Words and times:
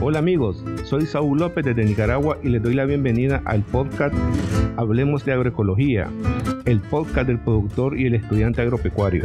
Hola 0.00 0.20
amigos, 0.20 0.64
soy 0.84 1.06
Saúl 1.06 1.38
López 1.38 1.64
desde 1.64 1.84
Nicaragua 1.84 2.38
y 2.42 2.50
les 2.50 2.62
doy 2.62 2.74
la 2.74 2.84
bienvenida 2.84 3.42
al 3.44 3.62
podcast 3.62 4.14
Hablemos 4.76 5.24
de 5.24 5.32
Agroecología, 5.32 6.08
el 6.66 6.80
podcast 6.80 7.26
del 7.26 7.40
productor 7.40 7.98
y 7.98 8.06
el 8.06 8.14
estudiante 8.14 8.62
agropecuario. 8.62 9.24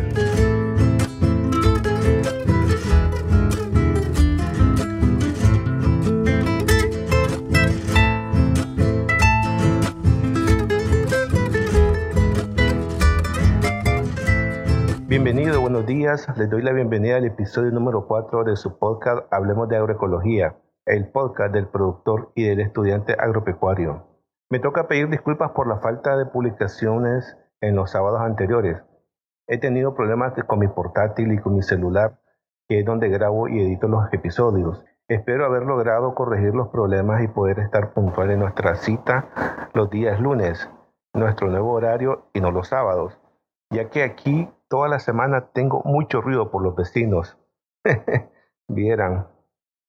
Días. 16.13 16.37
Les 16.37 16.49
doy 16.49 16.61
la 16.61 16.73
bienvenida 16.73 17.17
al 17.17 17.25
episodio 17.25 17.71
número 17.71 18.05
4 18.07 18.43
de 18.43 18.55
su 18.55 18.77
podcast 18.77 19.25
Hablemos 19.31 19.67
de 19.69 19.77
Agroecología 19.77 20.55
el 20.85 21.09
podcast 21.09 21.53
del 21.53 21.67
productor 21.67 22.31
y 22.35 22.43
del 22.43 22.59
estudiante 22.59 23.15
agropecuario. 23.17 24.05
Me 24.49 24.59
toca 24.59 24.87
pedir 24.87 25.09
disculpas 25.09 25.51
por 25.51 25.67
la 25.67 25.77
falta 25.77 26.17
de 26.17 26.25
publicaciones 26.25 27.37
en 27.61 27.75
los 27.75 27.91
sábados 27.91 28.21
anteriores. 28.21 28.83
He 29.47 29.57
tenido 29.57 29.95
problemas 29.95 30.33
con 30.45 30.59
mi 30.59 30.67
portátil 30.67 31.31
y 31.31 31.39
con 31.39 31.55
mi 31.55 31.63
celular, 31.63 32.19
que 32.67 32.79
es 32.79 32.85
donde 32.85 33.07
grabo 33.07 33.47
y 33.47 33.61
edito 33.61 33.87
los 33.87 34.11
episodios. 34.11 34.83
Espero 35.07 35.45
haber 35.45 35.63
logrado 35.63 36.13
corregir 36.15 36.53
los 36.53 36.67
problemas 36.67 37.23
y 37.23 37.27
poder 37.27 37.59
estar 37.59 37.93
puntual 37.93 38.31
en 38.31 38.39
nuestra 38.39 38.75
cita 38.75 39.69
los 39.73 39.89
días 39.89 40.19
lunes, 40.19 40.69
nuestro 41.13 41.47
nuevo 41.47 41.71
horario 41.71 42.27
y 42.33 42.41
no 42.41 42.51
los 42.51 42.67
sábados, 42.67 43.17
ya 43.71 43.89
que 43.89 44.03
aquí 44.03 44.49
toda 44.73 44.87
la 44.87 44.97
semana 44.97 45.49
tengo 45.53 45.83
mucho 45.85 46.19
ruido 46.19 46.49
por 46.49 46.63
los 46.63 46.75
vecinos. 46.75 47.37
Vieran, 48.67 49.27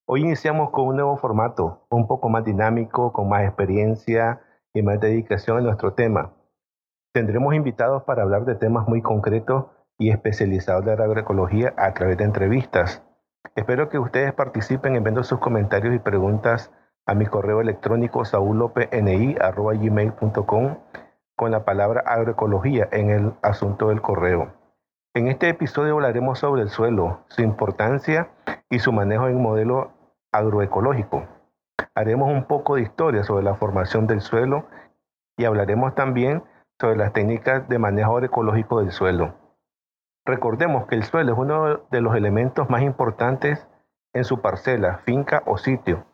Hoy 0.06 0.20
iniciamos 0.20 0.68
con 0.72 0.88
un 0.88 0.96
nuevo 0.96 1.16
formato, 1.16 1.86
un 1.88 2.06
poco 2.06 2.28
más 2.28 2.44
dinámico, 2.44 3.14
con 3.14 3.30
más 3.30 3.44
experiencia 3.44 4.42
y 4.74 4.82
más 4.82 5.00
dedicación 5.00 5.56
en 5.56 5.64
nuestro 5.64 5.94
tema. 5.94 6.34
Tendremos 7.14 7.54
invitados 7.54 8.02
para 8.02 8.24
hablar 8.24 8.44
de 8.44 8.56
temas 8.56 8.86
muy 8.86 9.00
concretos 9.00 9.64
y 9.96 10.10
especializados 10.10 10.84
de 10.84 10.94
la 10.94 11.04
agroecología 11.04 11.72
a 11.78 11.94
través 11.94 12.18
de 12.18 12.24
entrevistas. 12.24 13.02
Espero 13.56 13.88
que 13.88 13.98
ustedes 13.98 14.34
participen 14.34 14.96
enviando 14.96 15.24
sus 15.24 15.38
comentarios 15.38 15.94
y 15.94 15.98
preguntas 15.98 16.70
a 17.06 17.14
mi 17.14 17.24
correo 17.24 17.62
electrónico 17.62 18.26
saulopeni.gmail.com 18.26 20.76
con 21.36 21.50
la 21.50 21.64
palabra 21.64 22.02
agroecología 22.04 22.86
en 22.92 23.08
el 23.08 23.32
asunto 23.40 23.88
del 23.88 24.02
correo. 24.02 24.62
En 25.16 25.28
este 25.28 25.48
episodio 25.48 25.94
hablaremos 25.94 26.40
sobre 26.40 26.62
el 26.62 26.70
suelo, 26.70 27.20
su 27.28 27.42
importancia 27.42 28.30
y 28.68 28.80
su 28.80 28.92
manejo 28.92 29.28
en 29.28 29.40
modelo 29.40 29.92
agroecológico. 30.32 31.28
Haremos 31.94 32.32
un 32.32 32.46
poco 32.46 32.74
de 32.74 32.82
historia 32.82 33.22
sobre 33.22 33.44
la 33.44 33.54
formación 33.54 34.08
del 34.08 34.20
suelo 34.20 34.66
y 35.36 35.44
hablaremos 35.44 35.94
también 35.94 36.42
sobre 36.80 36.96
las 36.96 37.12
técnicas 37.12 37.68
de 37.68 37.78
manejo 37.78 38.16
agroecológico 38.16 38.80
del 38.80 38.90
suelo. 38.90 39.34
Recordemos 40.26 40.88
que 40.88 40.96
el 40.96 41.04
suelo 41.04 41.34
es 41.34 41.38
uno 41.38 41.76
de 41.92 42.00
los 42.00 42.16
elementos 42.16 42.68
más 42.68 42.82
importantes 42.82 43.68
en 44.14 44.24
su 44.24 44.40
parcela, 44.40 44.98
finca 45.04 45.44
o 45.46 45.58
sitio. 45.58 46.06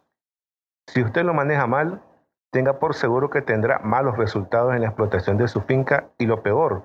Si 0.88 1.02
usted 1.02 1.24
lo 1.24 1.32
maneja 1.32 1.66
mal, 1.66 2.02
tenga 2.52 2.78
por 2.78 2.92
seguro 2.92 3.30
que 3.30 3.40
tendrá 3.40 3.78
malos 3.78 4.18
resultados 4.18 4.74
en 4.74 4.82
la 4.82 4.88
explotación 4.88 5.38
de 5.38 5.48
su 5.48 5.62
finca 5.62 6.10
y 6.18 6.26
lo 6.26 6.42
peor, 6.42 6.82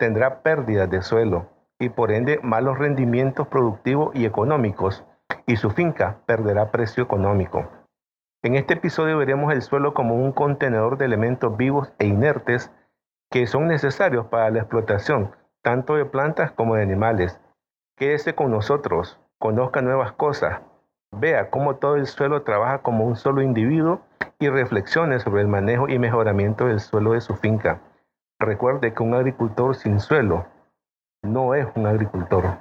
tendrá 0.00 0.42
pérdidas 0.42 0.88
de 0.90 1.02
suelo 1.02 1.46
y 1.78 1.90
por 1.90 2.10
ende 2.10 2.40
malos 2.42 2.78
rendimientos 2.78 3.46
productivos 3.48 4.16
y 4.16 4.24
económicos 4.24 5.04
y 5.46 5.56
su 5.56 5.70
finca 5.70 6.22
perderá 6.24 6.70
precio 6.70 7.04
económico. 7.04 7.68
En 8.42 8.56
este 8.56 8.74
episodio 8.74 9.18
veremos 9.18 9.52
el 9.52 9.60
suelo 9.60 9.92
como 9.92 10.14
un 10.14 10.32
contenedor 10.32 10.96
de 10.96 11.04
elementos 11.04 11.54
vivos 11.54 11.92
e 11.98 12.06
inertes 12.06 12.72
que 13.30 13.46
son 13.46 13.68
necesarios 13.68 14.26
para 14.26 14.50
la 14.50 14.60
explotación 14.60 15.36
tanto 15.62 15.96
de 15.96 16.06
plantas 16.06 16.50
como 16.52 16.76
de 16.76 16.82
animales. 16.82 17.38
Quédese 17.98 18.34
con 18.34 18.50
nosotros, 18.50 19.20
conozca 19.38 19.82
nuevas 19.82 20.12
cosas, 20.12 20.62
vea 21.12 21.50
cómo 21.50 21.76
todo 21.76 21.96
el 21.96 22.06
suelo 22.06 22.42
trabaja 22.42 22.78
como 22.78 23.04
un 23.04 23.16
solo 23.16 23.42
individuo 23.42 24.00
y 24.38 24.48
reflexione 24.48 25.20
sobre 25.20 25.42
el 25.42 25.48
manejo 25.48 25.90
y 25.90 25.98
mejoramiento 25.98 26.68
del 26.68 26.80
suelo 26.80 27.12
de 27.12 27.20
su 27.20 27.36
finca. 27.36 27.82
Recuerde 28.40 28.94
que 28.94 29.02
un 29.02 29.12
agricultor 29.12 29.76
sin 29.76 30.00
suelo 30.00 30.46
no 31.22 31.54
es 31.54 31.68
un 31.76 31.86
agricultor. 31.86 32.56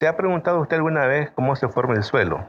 ¿Se 0.00 0.08
ha 0.08 0.16
preguntado 0.16 0.60
usted 0.60 0.76
alguna 0.76 1.06
vez 1.06 1.30
cómo 1.30 1.54
se 1.54 1.68
forma 1.68 1.94
el 1.94 2.02
suelo? 2.02 2.44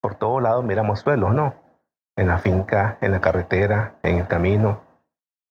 Por 0.00 0.14
todos 0.14 0.40
lados 0.40 0.64
miramos 0.64 1.00
suelos, 1.00 1.34
¿no? 1.34 1.56
En 2.16 2.28
la 2.28 2.38
finca, 2.38 2.96
en 3.00 3.10
la 3.10 3.20
carretera, 3.20 3.96
en 4.04 4.18
el 4.18 4.28
camino. 4.28 4.80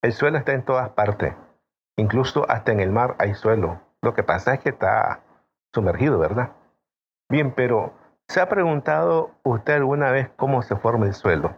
El 0.01 0.13
suelo 0.13 0.37
está 0.37 0.53
en 0.53 0.63
todas 0.63 0.91
partes. 0.91 1.33
Incluso 1.97 2.49
hasta 2.49 2.71
en 2.71 2.79
el 2.79 2.93
mar 2.93 3.17
hay 3.19 3.33
suelo. 3.33 3.81
Lo 4.01 4.13
que 4.13 4.23
pasa 4.23 4.53
es 4.53 4.61
que 4.61 4.69
está 4.69 5.19
sumergido, 5.73 6.19
¿verdad? 6.19 6.51
Bien, 7.29 7.51
pero 7.53 7.91
¿se 8.29 8.39
ha 8.39 8.47
preguntado 8.47 9.31
usted 9.43 9.73
alguna 9.73 10.09
vez 10.09 10.29
cómo 10.37 10.61
se 10.61 10.77
forma 10.77 11.05
el 11.05 11.13
suelo? 11.13 11.53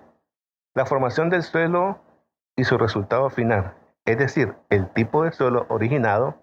La 0.73 0.87
formación 0.87 1.29
del 1.29 1.43
suelo 1.43 1.99
y 2.59 2.65
su 2.65 2.77
resultado 2.77 3.29
final, 3.29 3.73
es 4.05 4.17
decir, 4.17 4.53
el 4.69 4.89
tipo 4.89 5.23
de 5.23 5.31
suelo 5.31 5.65
originado, 5.69 6.35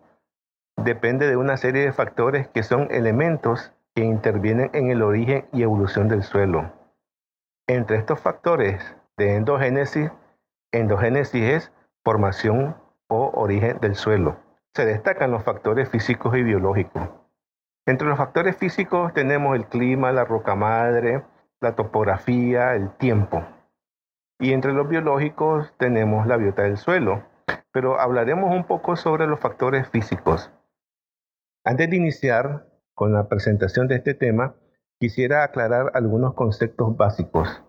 depende 0.77 1.29
de 1.29 1.37
una 1.37 1.59
serie 1.59 1.83
de 1.83 1.93
factores 1.93 2.49
que 2.49 2.63
son 2.63 2.89
elementos 2.91 3.73
que 3.95 4.03
intervienen 4.03 4.71
en 4.73 4.91
el 4.91 5.03
origen 5.03 5.47
y 5.53 5.63
evolución 5.63 6.09
del 6.09 6.23
suelo. 6.23 6.73
Entre 7.67 7.99
estos 7.99 8.19
factores 8.19 8.97
de 9.19 9.37
endogénesis, 9.37 10.11
endogénesis 10.73 11.43
es 11.43 11.73
formación 12.03 12.77
o 13.09 13.31
origen 13.35 13.79
del 13.81 13.95
suelo. 13.95 14.37
Se 14.75 14.87
destacan 14.87 15.31
los 15.31 15.43
factores 15.43 15.89
físicos 15.91 16.35
y 16.37 16.43
biológicos. 16.43 17.11
Entre 17.87 18.09
los 18.09 18.17
factores 18.17 18.57
físicos 18.57 19.13
tenemos 19.13 19.55
el 19.55 19.67
clima, 19.67 20.13
la 20.13 20.25
roca 20.25 20.55
madre, 20.55 21.25
la 21.61 21.75
topografía, 21.75 22.75
el 22.75 22.91
tiempo. 22.97 23.45
Y 24.39 24.53
entre 24.53 24.73
los 24.73 24.89
biológicos 24.89 25.73
tenemos 25.79 26.27
la 26.27 26.37
biota 26.37 26.63
del 26.63 26.77
suelo. 26.77 27.25
Pero 27.73 28.01
hablaremos 28.01 28.55
un 28.55 28.65
poco 28.65 28.97
sobre 28.97 29.27
los 29.27 29.41
factores 29.41 29.89
físicos. 29.89 30.51
Antes 31.65 31.91
de 31.91 31.97
iniciar 31.97 32.67
con 32.95 33.13
la 33.13 33.29
presentación 33.29 33.89
de 33.89 33.97
este 33.97 34.15
tema, 34.15 34.55
quisiera 34.99 35.45
aclarar 35.45 35.91
algunos 35.95 36.35
conceptos 36.35 36.97
básicos 36.97 37.63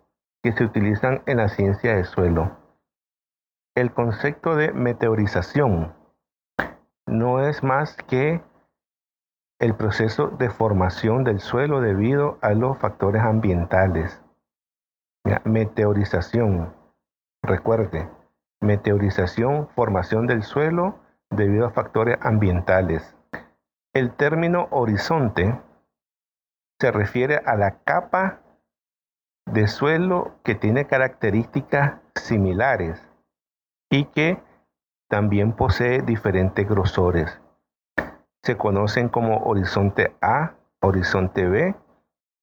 que 0.43 0.53
se 0.53 0.63
utilizan 0.63 1.23
en 1.25 1.37
la 1.37 1.49
ciencia 1.49 1.95
del 1.95 2.05
suelo. 2.05 2.57
El 3.75 3.91
concepto 3.93 4.55
de 4.55 4.71
meteorización 4.71 5.93
no 7.05 7.45
es 7.45 7.63
más 7.63 7.95
que 7.95 8.41
el 9.59 9.75
proceso 9.75 10.27
de 10.27 10.49
formación 10.49 11.23
del 11.23 11.39
suelo 11.39 11.81
debido 11.81 12.37
a 12.41 12.53
los 12.53 12.77
factores 12.77 13.23
ambientales. 13.23 14.21
Meteorización, 15.43 16.73
recuerde, 17.43 18.09
meteorización, 18.61 19.67
formación 19.69 20.27
del 20.27 20.43
suelo 20.43 20.99
debido 21.29 21.67
a 21.67 21.71
factores 21.71 22.17
ambientales. 22.21 23.15
El 23.93 24.11
término 24.13 24.67
horizonte 24.71 25.59
se 26.79 26.91
refiere 26.91 27.41
a 27.45 27.55
la 27.55 27.79
capa 27.79 28.41
de 29.45 29.67
suelo 29.67 30.35
que 30.43 30.55
tiene 30.55 30.85
características 30.85 31.99
similares 32.15 33.01
y 33.89 34.05
que 34.05 34.37
también 35.09 35.53
posee 35.53 36.01
diferentes 36.01 36.67
grosores. 36.67 37.41
Se 38.43 38.57
conocen 38.57 39.09
como 39.09 39.37
horizonte 39.45 40.15
A, 40.21 40.55
horizonte 40.81 41.47
B, 41.47 41.75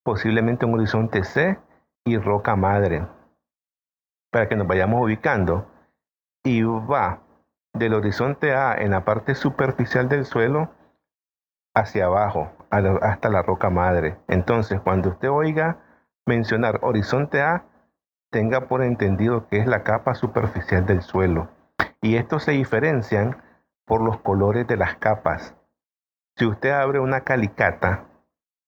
posiblemente 0.02 0.66
un 0.66 0.74
horizonte 0.74 1.24
C 1.24 1.58
y 2.04 2.18
roca 2.18 2.56
madre. 2.56 3.06
Para 4.30 4.48
que 4.48 4.56
nos 4.56 4.66
vayamos 4.66 5.02
ubicando, 5.02 5.66
y 6.44 6.62
va 6.62 7.20
del 7.72 7.94
horizonte 7.94 8.54
A 8.54 8.74
en 8.74 8.90
la 8.90 9.04
parte 9.04 9.34
superficial 9.34 10.08
del 10.08 10.26
suelo 10.26 10.70
hacia 11.74 12.06
abajo, 12.06 12.52
hasta 12.70 13.30
la 13.30 13.42
roca 13.42 13.70
madre. 13.70 14.18
Entonces, 14.28 14.80
cuando 14.80 15.10
usted 15.10 15.30
oiga 15.30 15.78
mencionar 16.26 16.80
horizonte 16.82 17.40
A, 17.42 17.64
tenga 18.30 18.68
por 18.68 18.82
entendido 18.82 19.48
que 19.48 19.58
es 19.58 19.66
la 19.66 19.82
capa 19.82 20.14
superficial 20.14 20.86
del 20.86 21.02
suelo. 21.02 21.48
Y 22.00 22.16
estos 22.16 22.44
se 22.44 22.52
diferencian 22.52 23.42
por 23.86 24.02
los 24.02 24.18
colores 24.20 24.66
de 24.66 24.76
las 24.76 24.96
capas. 24.96 25.54
Si 26.36 26.44
usted 26.44 26.70
abre 26.70 26.98
una 26.98 27.20
calicata, 27.22 28.04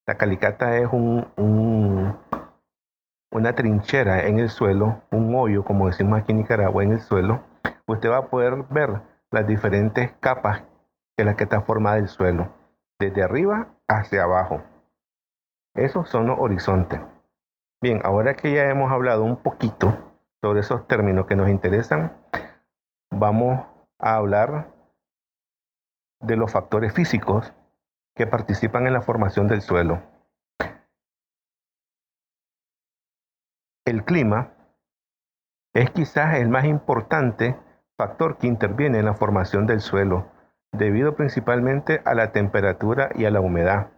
la 0.06 0.16
calicata 0.16 0.76
es 0.78 0.88
un, 0.92 1.26
un, 1.36 2.16
una 3.36 3.54
trinchera 3.54 4.26
en 4.26 4.38
el 4.38 4.48
suelo, 4.48 5.02
un 5.10 5.34
hoyo, 5.34 5.62
como 5.62 5.88
decimos 5.88 6.18
aquí 6.18 6.32
en 6.32 6.38
Nicaragua, 6.38 6.82
en 6.82 6.92
el 6.92 7.00
suelo, 7.00 7.42
usted 7.86 8.10
va 8.10 8.16
a 8.16 8.30
poder 8.30 8.64
ver 8.70 9.02
las 9.30 9.46
diferentes 9.46 10.10
capas 10.20 10.62
de 11.18 11.24
las 11.26 11.36
que 11.36 11.44
está 11.44 11.60
formada 11.60 11.98
el 11.98 12.08
suelo. 12.08 12.48
desde 12.98 13.22
arriba 13.22 13.68
hacia 13.88 14.22
abajo. 14.22 14.62
Esos 15.74 16.08
son 16.08 16.28
los 16.28 16.38
horizontes. 16.38 16.98
Bien, 17.82 18.00
ahora 18.04 18.36
que 18.36 18.54
ya 18.54 18.70
hemos 18.70 18.90
hablado 18.90 19.22
un 19.22 19.36
poquito 19.36 19.94
sobre 20.40 20.60
esos 20.60 20.88
términos 20.88 21.26
que 21.26 21.36
nos 21.36 21.50
interesan, 21.50 22.16
vamos 23.10 23.66
a 23.98 24.14
hablar 24.14 24.68
de 26.20 26.36
los 26.36 26.50
factores 26.50 26.94
físicos 26.94 27.52
que 28.14 28.26
participan 28.26 28.86
en 28.86 28.94
la 28.94 29.02
formación 29.02 29.46
del 29.46 29.60
suelo. 29.60 30.00
El 33.86 34.04
clima 34.04 34.52
es 35.72 35.90
quizás 35.92 36.34
el 36.38 36.48
más 36.48 36.64
importante 36.64 37.56
factor 37.96 38.36
que 38.36 38.48
interviene 38.48 38.98
en 38.98 39.04
la 39.04 39.14
formación 39.14 39.66
del 39.66 39.80
suelo, 39.80 40.26
debido 40.72 41.14
principalmente 41.14 42.02
a 42.04 42.14
la 42.14 42.32
temperatura 42.32 43.10
y 43.14 43.26
a 43.26 43.30
la 43.30 43.40
humedad. 43.40 43.92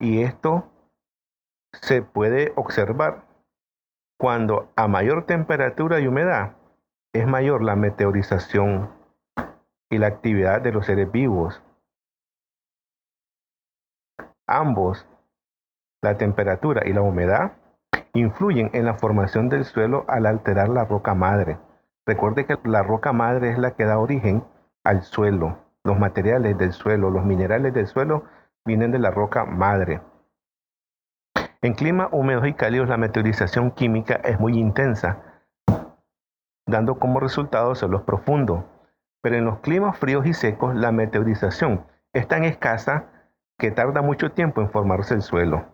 Y 0.00 0.22
esto 0.22 0.72
se 1.74 2.00
puede 2.00 2.54
observar 2.56 3.26
cuando 4.18 4.72
a 4.74 4.88
mayor 4.88 5.26
temperatura 5.26 6.00
y 6.00 6.06
humedad 6.06 6.56
es 7.12 7.26
mayor 7.26 7.62
la 7.62 7.76
meteorización 7.76 8.90
y 9.90 9.98
la 9.98 10.06
actividad 10.06 10.62
de 10.62 10.72
los 10.72 10.86
seres 10.86 11.12
vivos. 11.12 11.62
Ambos, 14.46 15.06
la 16.02 16.16
temperatura 16.16 16.88
y 16.88 16.94
la 16.94 17.02
humedad, 17.02 17.52
influyen 18.14 18.70
en 18.72 18.84
la 18.84 18.94
formación 18.94 19.48
del 19.48 19.64
suelo 19.64 20.04
al 20.08 20.26
alterar 20.26 20.68
la 20.68 20.84
roca 20.84 21.14
madre. 21.14 21.58
Recuerde 22.06 22.46
que 22.46 22.58
la 22.64 22.82
roca 22.82 23.12
madre 23.12 23.50
es 23.50 23.58
la 23.58 23.72
que 23.72 23.84
da 23.84 23.98
origen 23.98 24.44
al 24.84 25.02
suelo. 25.02 25.58
Los 25.84 25.98
materiales 25.98 26.58
del 26.58 26.72
suelo, 26.72 27.10
los 27.10 27.24
minerales 27.24 27.72
del 27.72 27.86
suelo 27.86 28.24
vienen 28.64 28.92
de 28.92 28.98
la 28.98 29.10
roca 29.10 29.44
madre. 29.44 30.00
En 31.62 31.74
climas 31.74 32.08
húmedos 32.10 32.46
y 32.46 32.54
cálidos 32.54 32.88
la 32.88 32.96
meteorización 32.96 33.70
química 33.70 34.14
es 34.24 34.38
muy 34.38 34.58
intensa, 34.58 35.22
dando 36.66 36.98
como 36.98 37.20
resultado 37.20 37.74
suelos 37.74 38.02
profundos. 38.02 38.64
Pero 39.22 39.36
en 39.36 39.44
los 39.44 39.60
climas 39.60 39.96
fríos 39.96 40.26
y 40.26 40.34
secos 40.34 40.74
la 40.74 40.90
meteorización 40.90 41.86
es 42.12 42.26
tan 42.26 42.42
escasa 42.44 43.04
que 43.58 43.70
tarda 43.70 44.02
mucho 44.02 44.32
tiempo 44.32 44.60
en 44.60 44.70
formarse 44.70 45.14
el 45.14 45.22
suelo, 45.22 45.66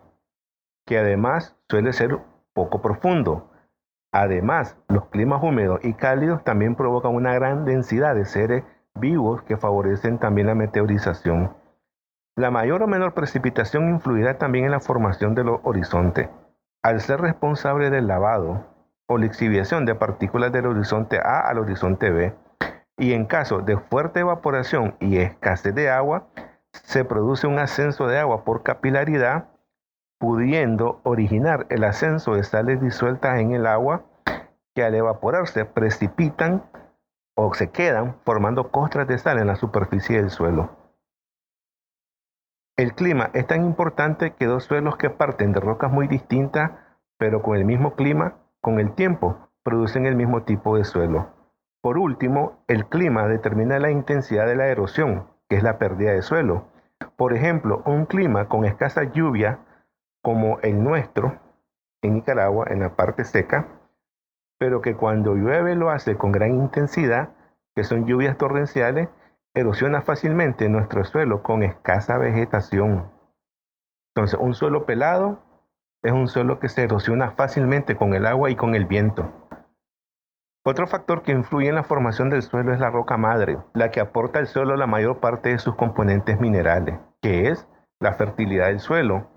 que 0.85 0.99
además 0.99 1.57
suele 1.67 1.91
ser 1.91 2.19
poco 2.53 2.81
profundo. 2.81 3.49
Además, 4.11 4.77
los 4.87 5.05
climas 5.05 5.43
húmedos 5.43 5.79
y 5.83 5.93
cálidos 5.93 6.43
también 6.43 6.75
provocan 6.75 7.13
una 7.13 7.33
gran 7.33 7.65
densidad 7.65 8.15
de 8.15 8.25
seres 8.25 8.63
vivos 8.95 9.43
que 9.43 9.57
favorecen 9.57 10.17
también 10.17 10.47
la 10.47 10.55
meteorización. 10.55 11.55
La 12.35 12.51
mayor 12.51 12.83
o 12.83 12.87
menor 12.87 13.13
precipitación 13.13 13.89
influirá 13.89 14.37
también 14.37 14.65
en 14.65 14.71
la 14.71 14.79
formación 14.79 15.35
de 15.35 15.43
los 15.43 15.59
horizontes. 15.63 16.29
Al 16.81 17.01
ser 17.01 17.19
responsable 17.19 17.89
del 17.89 18.07
lavado 18.07 18.65
o 19.07 19.17
la 19.17 19.25
exhibición 19.25 19.85
de 19.85 19.95
partículas 19.95 20.51
del 20.51 20.67
horizonte 20.67 21.19
A 21.19 21.41
al 21.41 21.57
horizonte 21.57 22.09
B, 22.09 22.33
y 22.97 23.13
en 23.13 23.25
caso 23.25 23.59
de 23.59 23.77
fuerte 23.77 24.21
evaporación 24.21 24.95
y 24.99 25.17
escasez 25.17 25.75
de 25.75 25.89
agua, 25.89 26.27
se 26.71 27.03
produce 27.03 27.45
un 27.47 27.59
ascenso 27.59 28.07
de 28.07 28.19
agua 28.19 28.43
por 28.43 28.63
capilaridad 28.63 29.48
pudiendo 30.19 30.99
originar 31.03 31.65
el 31.69 31.83
ascenso 31.83 32.35
de 32.35 32.43
sales 32.43 32.81
disueltas 32.81 33.39
en 33.39 33.53
el 33.53 33.65
agua 33.65 34.03
que 34.75 34.83
al 34.83 34.93
evaporarse 34.93 35.65
precipitan 35.65 36.63
o 37.35 37.53
se 37.53 37.71
quedan 37.71 38.17
formando 38.25 38.69
costras 38.69 39.07
de 39.07 39.17
sal 39.17 39.39
en 39.39 39.47
la 39.47 39.55
superficie 39.55 40.17
del 40.17 40.29
suelo. 40.29 40.69
El 42.77 42.93
clima 42.93 43.29
es 43.33 43.47
tan 43.47 43.65
importante 43.65 44.33
que 44.35 44.45
dos 44.45 44.65
suelos 44.65 44.97
que 44.97 45.09
parten 45.09 45.53
de 45.53 45.59
rocas 45.59 45.91
muy 45.91 46.07
distintas, 46.07 46.71
pero 47.17 47.41
con 47.41 47.57
el 47.57 47.65
mismo 47.65 47.95
clima, 47.95 48.35
con 48.61 48.79
el 48.79 48.93
tiempo, 48.93 49.49
producen 49.63 50.05
el 50.05 50.15
mismo 50.15 50.43
tipo 50.43 50.77
de 50.77 50.83
suelo. 50.83 51.27
Por 51.81 51.97
último, 51.97 52.63
el 52.67 52.85
clima 52.87 53.27
determina 53.27 53.79
la 53.79 53.91
intensidad 53.91 54.45
de 54.45 54.55
la 54.55 54.67
erosión, 54.67 55.27
que 55.47 55.55
es 55.55 55.63
la 55.63 55.77
pérdida 55.77 56.11
de 56.11 56.21
suelo. 56.21 56.65
Por 57.15 57.33
ejemplo, 57.33 57.83
un 57.85 58.05
clima 58.05 58.49
con 58.49 58.65
escasa 58.65 59.03
lluvia 59.03 59.59
como 60.21 60.59
el 60.61 60.83
nuestro 60.83 61.39
en 62.01 62.15
Nicaragua, 62.15 62.67
en 62.69 62.79
la 62.79 62.95
parte 62.95 63.23
seca, 63.23 63.67
pero 64.57 64.81
que 64.81 64.95
cuando 64.95 65.35
llueve 65.35 65.75
lo 65.75 65.89
hace 65.89 66.17
con 66.17 66.31
gran 66.31 66.55
intensidad, 66.55 67.29
que 67.75 67.83
son 67.83 68.05
lluvias 68.05 68.37
torrenciales, 68.37 69.09
erosiona 69.53 70.01
fácilmente 70.01 70.69
nuestro 70.69 71.03
suelo 71.03 71.43
con 71.43 71.63
escasa 71.63 72.17
vegetación. 72.17 73.09
Entonces, 74.13 74.39
un 74.39 74.53
suelo 74.53 74.85
pelado 74.85 75.39
es 76.03 76.11
un 76.11 76.27
suelo 76.27 76.59
que 76.59 76.69
se 76.69 76.83
erosiona 76.83 77.31
fácilmente 77.31 77.95
con 77.95 78.13
el 78.13 78.25
agua 78.25 78.49
y 78.49 78.55
con 78.55 78.75
el 78.75 78.85
viento. 78.85 79.31
Otro 80.65 80.87
factor 80.87 81.23
que 81.23 81.31
influye 81.31 81.69
en 81.69 81.75
la 81.75 81.83
formación 81.83 82.29
del 82.29 82.41
suelo 82.41 82.73
es 82.73 82.79
la 82.79 82.89
roca 82.89 83.17
madre, 83.17 83.57
la 83.73 83.91
que 83.91 84.01
aporta 84.01 84.39
al 84.39 84.47
suelo 84.47 84.75
la 84.75 84.87
mayor 84.87 85.19
parte 85.19 85.49
de 85.49 85.57
sus 85.57 85.75
componentes 85.75 86.39
minerales, 86.39 86.99
que 87.21 87.49
es 87.49 87.67
la 87.99 88.13
fertilidad 88.13 88.67
del 88.67 88.79
suelo, 88.79 89.27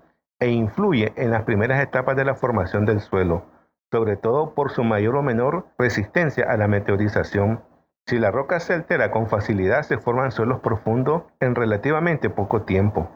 e 0.43 0.51
influye 0.51 1.13
en 1.15 1.31
las 1.31 1.43
primeras 1.43 1.81
etapas 1.81 2.17
de 2.17 2.25
la 2.25 2.35
formación 2.35 2.85
del 2.85 2.99
suelo, 2.99 3.45
sobre 3.89 4.17
todo 4.17 4.53
por 4.53 4.71
su 4.71 4.83
mayor 4.83 5.15
o 5.15 5.23
menor 5.23 5.67
resistencia 5.77 6.45
a 6.49 6.57
la 6.57 6.67
meteorización. 6.67 7.63
Si 8.05 8.19
la 8.19 8.29
roca 8.29 8.59
se 8.59 8.73
altera 8.73 9.09
con 9.09 9.27
facilidad, 9.27 9.83
se 9.83 9.97
forman 9.97 10.33
suelos 10.33 10.59
profundos 10.59 11.23
en 11.39 11.55
relativamente 11.55 12.29
poco 12.29 12.63
tiempo. 12.63 13.09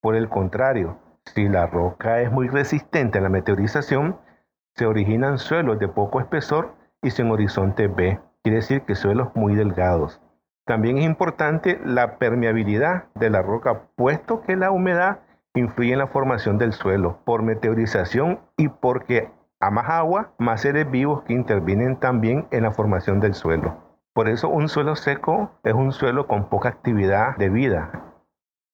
Por 0.00 0.16
el 0.16 0.30
contrario, 0.30 0.98
si 1.26 1.46
la 1.46 1.66
roca 1.66 2.22
es 2.22 2.32
muy 2.32 2.48
resistente 2.48 3.18
a 3.18 3.20
la 3.20 3.28
meteorización, 3.28 4.16
se 4.76 4.86
originan 4.86 5.36
suelos 5.36 5.78
de 5.78 5.88
poco 5.88 6.20
espesor 6.20 6.74
y 7.02 7.10
sin 7.10 7.30
horizonte 7.30 7.86
B, 7.86 8.18
quiere 8.42 8.60
decir 8.60 8.80
que 8.82 8.94
suelos 8.94 9.28
muy 9.34 9.54
delgados. 9.54 10.22
También 10.64 10.96
es 10.96 11.04
importante 11.04 11.78
la 11.84 12.16
permeabilidad 12.16 13.04
de 13.14 13.28
la 13.28 13.42
roca, 13.42 13.88
puesto 13.94 14.40
que 14.40 14.56
la 14.56 14.70
humedad 14.70 15.18
influye 15.60 15.92
en 15.92 15.98
la 15.98 16.06
formación 16.06 16.58
del 16.58 16.72
suelo 16.72 17.18
por 17.24 17.42
meteorización 17.42 18.40
y 18.56 18.68
porque 18.68 19.30
a 19.60 19.70
más 19.70 19.88
agua, 19.88 20.34
más 20.38 20.60
seres 20.60 20.90
vivos 20.90 21.22
que 21.22 21.32
intervienen 21.32 21.96
también 21.96 22.46
en 22.50 22.62
la 22.62 22.72
formación 22.72 23.20
del 23.20 23.34
suelo. 23.34 23.76
Por 24.12 24.28
eso 24.28 24.48
un 24.48 24.68
suelo 24.68 24.96
seco 24.96 25.50
es 25.64 25.74
un 25.74 25.92
suelo 25.92 26.26
con 26.26 26.48
poca 26.48 26.68
actividad 26.68 27.36
de 27.36 27.48
vida. 27.48 27.90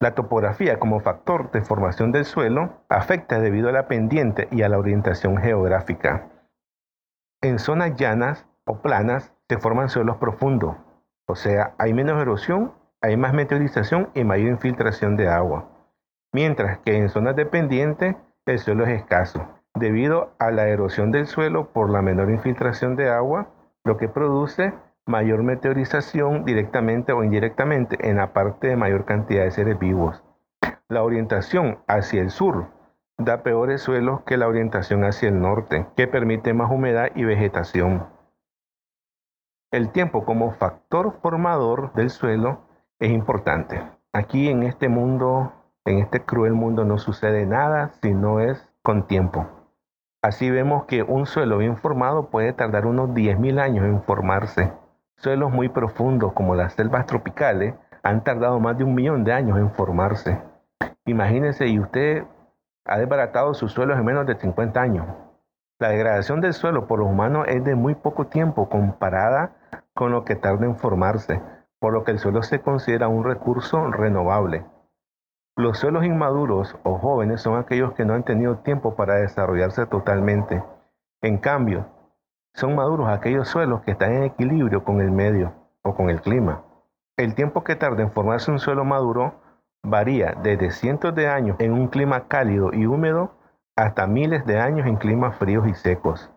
La 0.00 0.14
topografía 0.14 0.81
como 0.81 1.00
factor 1.00 1.52
de 1.52 1.62
formación 1.62 2.10
del 2.10 2.24
suelo 2.24 2.84
afecta 2.89 3.39
debido 3.39 3.69
a 3.69 3.72
la 3.72 3.86
pendiente 3.86 4.48
y 4.51 4.62
a 4.62 4.69
la 4.69 4.79
orientación 4.79 5.36
geográfica. 5.36 6.29
En 7.41 7.58
zonas 7.58 7.94
llanas 7.94 8.46
o 8.65 8.82
planas 8.82 9.32
se 9.48 9.58
forman 9.58 9.89
suelos 9.89 10.17
profundos, 10.17 10.77
o 11.27 11.34
sea, 11.36 11.74
hay 11.79 11.93
menos 11.93 12.20
erosión, 12.20 12.72
hay 13.01 13.17
más 13.17 13.32
meteorización 13.32 14.10
y 14.15 14.24
mayor 14.24 14.48
infiltración 14.48 15.17
de 15.17 15.29
agua 15.29 15.71
mientras 16.32 16.79
que 16.79 16.96
en 16.96 17.08
zonas 17.08 17.36
dependientes 17.36 18.17
el 18.46 18.58
suelo 18.58 18.84
es 18.84 18.91
escaso, 18.91 19.46
debido 19.74 20.32
a 20.39 20.51
la 20.51 20.69
erosión 20.69 21.12
del 21.12 21.27
suelo 21.27 21.72
por 21.72 21.91
la 21.91 22.03
menor 22.03 22.31
infiltración 22.31 22.96
de 22.96 23.10
agua, 23.10 23.48
lo 23.84 23.96
que 23.96 24.08
produce 24.08 24.72
mayor 25.06 25.43
meteorización 25.43 26.44
directamente 26.44 27.12
o 27.12 27.24
indirectamente 27.24 27.96
en 28.08 28.17
la 28.17 28.32
parte 28.32 28.69
de 28.69 28.77
mayor 28.77 29.05
cantidad 29.05 29.44
de 29.44 29.51
seres 29.51 29.79
vivos. 29.79 30.22
La 30.89 31.03
orientación 31.03 31.79
hacia 31.86 32.22
el 32.22 32.31
sur 32.31 32.67
da 33.19 33.43
peores 33.43 33.82
suelos 33.82 34.22
que 34.22 34.36
la 34.36 34.48
orientación 34.48 35.05
hacia 35.05 35.29
el 35.29 35.41
norte, 35.41 35.86
que 35.96 36.06
permite 36.06 36.55
más 36.55 36.70
humedad 36.70 37.10
y 37.15 37.24
vegetación. 37.24 38.06
El 39.70 39.91
tiempo 39.91 40.24
como 40.24 40.53
factor 40.53 41.19
formador 41.22 41.93
del 41.94 42.10
suelo 42.10 42.60
es 42.98 43.10
importante. 43.10 43.82
Aquí 44.12 44.48
en 44.48 44.62
este 44.62 44.89
mundo 44.89 45.53
en 45.84 45.98
este 45.98 46.24
cruel 46.24 46.53
mundo 46.53 46.84
no 46.84 46.98
sucede 46.98 47.46
nada 47.46 47.91
si 48.01 48.15
no 48.15 48.41
es 48.41 48.70
con 48.82 49.06
tiempo. 49.06 49.46
Así 50.22 50.51
vemos 50.51 50.84
que 50.84 51.03
un 51.03 51.27
suelo 51.27 51.58
bien 51.58 51.77
formado 51.77 52.31
puede 52.31 52.53
tardar 52.53 52.86
unos 52.86 53.10
10.000 53.10 53.60
años 53.60 53.84
en 53.84 54.03
formarse. 54.03 54.72
Suelos 55.17 55.51
muy 55.51 55.69
profundos 55.69 56.32
como 56.32 56.55
las 56.55 56.74
selvas 56.74 57.06
tropicales 57.06 57.74
han 58.05 58.22
tardado 58.22 58.60
más 58.60 58.79
de 58.79 58.84
un 58.84 58.94
millón 58.94 59.24
de 59.24 59.32
años 59.32 59.58
en 59.58 59.70
formarse. 59.72 60.41
Imagínense, 61.06 61.67
y 61.67 61.81
usted 61.81 62.24
ha 62.84 62.98
desbaratado 62.98 63.55
sus 63.55 63.72
suelos 63.72 63.98
en 63.98 64.05
menos 64.05 64.27
de 64.27 64.36
50 64.36 64.81
años. 64.81 65.06
La 65.81 65.89
degradación 65.89 66.41
del 66.41 66.53
suelo 66.53 66.86
por 66.86 67.01
los 67.01 67.08
humanos 67.08 67.46
es 67.48 67.65
de 67.65 67.74
muy 67.74 67.96
poco 67.96 68.29
tiempo 68.29 68.69
comparada 68.69 69.56
con 69.94 70.12
lo 70.12 70.24
que 70.24 70.36
tarda 70.36 70.67
en 70.67 70.77
formarse, 70.77 71.41
por 71.81 71.93
lo 71.93 72.05
que 72.05 72.12
el 72.12 72.20
suelo 72.20 72.44
se 72.44 72.60
considera 72.60 73.08
un 73.08 73.24
recurso 73.24 73.91
renovable. 73.91 74.65
Los 75.55 75.79
suelos 75.79 76.05
inmaduros 76.06 76.79
o 76.82 76.97
jóvenes 76.97 77.43
son 77.43 77.59
aquellos 77.59 77.93
que 77.93 78.06
no 78.06 78.15
han 78.15 78.23
tenido 78.23 78.59
tiempo 78.59 78.97
para 78.97 79.17
desarrollarse 79.17 79.85
totalmente. 79.85 80.65
En 81.21 81.37
cambio, 81.37 81.87
son 82.55 82.75
maduros 82.75 83.11
aquellos 83.11 83.49
suelos 83.49 83.82
que 83.82 83.91
están 83.91 84.15
en 84.15 84.23
equilibrio 84.25 84.82
con 84.82 85.03
el 85.03 85.11
medio 85.11 85.53
o 85.82 85.94
con 85.94 86.09
el 86.09 86.23
clima. 86.23 86.65
El 87.19 87.35
tiempo 87.35 87.65
que 87.65 87.77
tarda 87.77 88.03
en 88.03 88.13
formarse 88.13 88.51
un 88.51 88.61
suelo 88.61 88.87
maduro 88.87 89.35
varía 89.82 90.35
desde 90.43 90.71
cientos 90.71 91.15
de 91.15 91.29
años 91.29 91.56
en 91.59 91.73
un 91.73 91.89
clima 91.89 92.29
cálido 92.29 92.73
y 92.73 92.87
húmedo 92.87 93.32
hasta 93.77 94.06
miles 94.06 94.47
de 94.47 94.59
años 94.59 94.87
en 94.87 94.97
climas 94.97 95.37
fríos 95.37 95.69
y 95.69 95.75
secos. 95.75 96.31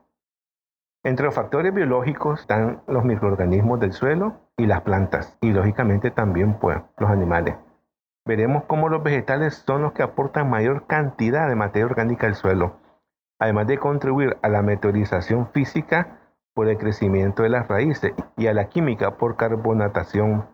Entre 1.06 1.26
los 1.26 1.36
factores 1.36 1.74
biológicos 1.74 2.42
están 2.42 2.82
los 2.88 3.06
microorganismos 3.06 3.80
del 3.80 3.94
suelo 3.94 4.34
y 4.58 4.66
las 4.66 4.82
plantas, 4.82 5.38
y 5.40 5.52
lógicamente 5.52 6.12
también 6.12 6.56
pues, 6.60 6.82
los 6.98 7.10
animales. 7.10 7.56
Veremos 8.28 8.64
cómo 8.64 8.90
los 8.90 9.04
vegetales 9.04 9.64
son 9.68 9.84
los 9.84 9.94
que 9.94 10.02
aportan 10.02 10.50
mayor 10.50 10.88
cantidad 10.88 11.48
de 11.48 11.56
materia 11.56 11.86
orgánica 11.86 12.26
al 12.26 12.34
suelo, 12.34 12.78
además 13.40 13.68
de 13.68 13.78
contribuir 13.78 14.38
a 14.42 14.50
la 14.50 14.64
meteorización 14.64 15.48
física 15.52 16.18
por 16.56 16.68
el 16.68 16.78
crecimiento 16.80 17.44
de 17.44 17.50
las 17.50 17.68
raíces 17.68 18.14
y 18.36 18.48
a 18.48 18.54
la 18.54 18.70
química 18.70 19.18
por 19.18 19.36
carbonatación. 19.36 20.48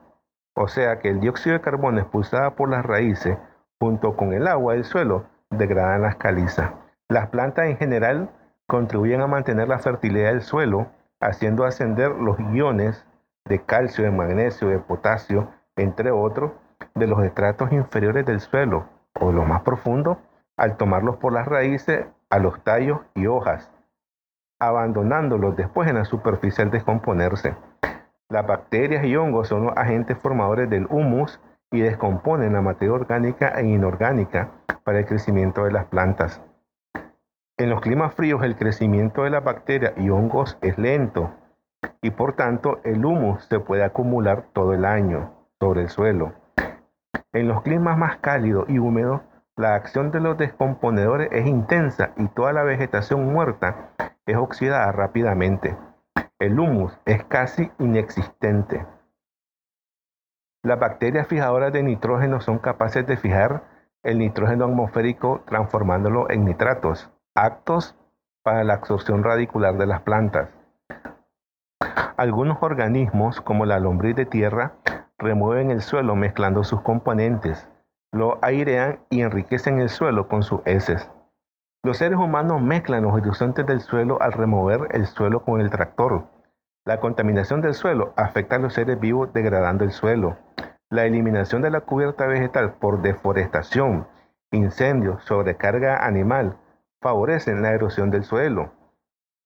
O 0.53 0.67
sea 0.67 0.99
que 0.99 1.07
el 1.07 1.21
dióxido 1.21 1.53
de 1.53 1.61
carbono 1.61 1.99
expulsado 1.99 2.55
por 2.55 2.69
las 2.69 2.85
raíces 2.85 3.37
junto 3.79 4.17
con 4.17 4.33
el 4.33 4.47
agua 4.47 4.73
del 4.73 4.83
suelo 4.83 5.27
degradan 5.49 6.01
las 6.01 6.17
calizas. 6.17 6.73
Las 7.07 7.29
plantas 7.29 7.67
en 7.67 7.77
general 7.77 8.31
contribuyen 8.67 9.21
a 9.21 9.27
mantener 9.27 9.69
la 9.69 9.79
fertilidad 9.79 10.31
del 10.31 10.41
suelo, 10.41 10.87
haciendo 11.21 11.63
ascender 11.63 12.11
los 12.11 12.37
iones 12.53 13.05
de 13.45 13.59
calcio, 13.63 14.03
de 14.03 14.11
magnesio, 14.11 14.67
de 14.67 14.79
potasio, 14.79 15.49
entre 15.77 16.11
otros, 16.11 16.51
de 16.95 17.07
los 17.07 17.23
estratos 17.23 17.71
inferiores 17.71 18.25
del 18.25 18.39
suelo 18.39 18.85
o 19.19 19.31
los 19.31 19.47
más 19.47 19.61
profundos, 19.61 20.17
al 20.57 20.77
tomarlos 20.77 21.17
por 21.17 21.33
las 21.33 21.47
raíces 21.47 22.05
a 22.29 22.39
los 22.39 22.63
tallos 22.63 22.99
y 23.15 23.27
hojas, 23.27 23.71
abandonándolos 24.59 25.55
después 25.55 25.89
en 25.89 25.95
la 25.95 26.05
superficie 26.05 26.63
al 26.63 26.71
descomponerse. 26.71 27.55
Las 28.29 28.47
bacterias 28.47 29.03
y 29.03 29.15
hongos 29.15 29.49
son 29.49 29.65
los 29.65 29.77
agentes 29.77 30.17
formadores 30.17 30.69
del 30.69 30.87
humus 30.89 31.39
y 31.71 31.81
descomponen 31.81 32.53
la 32.53 32.61
materia 32.61 32.93
orgánica 32.93 33.49
e 33.59 33.65
inorgánica 33.65 34.49
para 34.83 34.99
el 34.99 35.05
crecimiento 35.05 35.65
de 35.65 35.71
las 35.71 35.85
plantas. 35.85 36.41
En 37.57 37.69
los 37.69 37.81
climas 37.81 38.15
fríos 38.15 38.43
el 38.43 38.55
crecimiento 38.55 39.23
de 39.23 39.29
las 39.29 39.43
bacterias 39.43 39.93
y 39.97 40.09
hongos 40.09 40.57
es 40.61 40.77
lento 40.77 41.31
y 42.01 42.11
por 42.11 42.33
tanto 42.33 42.79
el 42.83 43.05
humus 43.05 43.45
se 43.45 43.59
puede 43.59 43.83
acumular 43.83 44.45
todo 44.53 44.73
el 44.73 44.85
año 44.85 45.31
sobre 45.59 45.81
el 45.81 45.89
suelo. 45.89 46.33
En 47.33 47.47
los 47.47 47.61
climas 47.61 47.97
más 47.97 48.17
cálidos 48.17 48.69
y 48.69 48.79
húmedos 48.79 49.21
la 49.57 49.75
acción 49.75 50.11
de 50.11 50.19
los 50.19 50.37
descomponedores 50.37 51.29
es 51.31 51.45
intensa 51.45 52.11
y 52.17 52.27
toda 52.29 52.53
la 52.53 52.63
vegetación 52.63 53.31
muerta 53.31 53.91
es 54.25 54.37
oxidada 54.37 54.91
rápidamente. 54.91 55.77
El 56.39 56.59
humus 56.59 56.97
es 57.05 57.23
casi 57.25 57.69
inexistente. 57.77 58.85
Las 60.63 60.79
bacterias 60.79 61.27
fijadoras 61.27 61.73
de 61.73 61.83
nitrógeno 61.83 62.39
son 62.41 62.59
capaces 62.59 63.05
de 63.05 63.17
fijar 63.17 63.63
el 64.03 64.19
nitrógeno 64.19 64.65
atmosférico 64.65 65.41
transformándolo 65.45 66.29
en 66.29 66.45
nitratos 66.45 67.11
actos 67.35 67.95
para 68.43 68.63
la 68.63 68.73
absorción 68.73 69.23
radicular 69.23 69.77
de 69.77 69.85
las 69.85 70.01
plantas. 70.01 70.49
Algunos 72.17 72.57
organismos, 72.61 73.41
como 73.41 73.65
la 73.65 73.79
lombriz 73.79 74.15
de 74.15 74.25
tierra, 74.25 74.73
remueven 75.21 75.69
el 75.69 75.81
suelo 75.81 76.15
mezclando 76.15 76.63
sus 76.63 76.81
componentes, 76.81 77.69
lo 78.11 78.39
airean 78.41 78.99
y 79.09 79.21
enriquecen 79.21 79.79
el 79.79 79.89
suelo 79.89 80.27
con 80.27 80.43
sus 80.43 80.61
heces. 80.65 81.09
Los 81.83 81.97
seres 81.97 82.17
humanos 82.17 82.61
mezclan 82.61 83.03
los 83.03 83.13
horizontes 83.13 83.65
del 83.65 83.81
suelo 83.81 84.21
al 84.21 84.33
remover 84.33 84.89
el 84.91 85.05
suelo 85.05 85.43
con 85.43 85.61
el 85.61 85.69
tractor. 85.69 86.25
La 86.85 86.99
contaminación 86.99 87.61
del 87.61 87.75
suelo 87.75 88.13
afecta 88.17 88.55
a 88.55 88.59
los 88.59 88.73
seres 88.73 88.99
vivos 88.99 89.31
degradando 89.31 89.83
el 89.83 89.91
suelo. 89.91 90.37
La 90.89 91.05
eliminación 91.05 91.61
de 91.61 91.69
la 91.69 91.81
cubierta 91.81 92.25
vegetal 92.25 92.73
por 92.73 93.01
deforestación, 93.01 94.07
incendios, 94.51 95.23
sobrecarga 95.23 96.05
animal, 96.05 96.57
favorecen 97.01 97.61
la 97.61 97.71
erosión 97.71 98.11
del 98.11 98.23
suelo. 98.23 98.71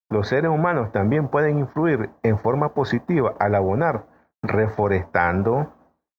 Los 0.09 0.29
seres 0.29 0.49
humanos 0.49 0.91
también 0.91 1.27
pueden 1.27 1.59
influir 1.59 2.09
en 2.23 2.37
forma 2.39 2.73
positiva 2.73 3.33
al 3.39 3.55
abonar, 3.55 4.05
reforestando, 4.47 5.73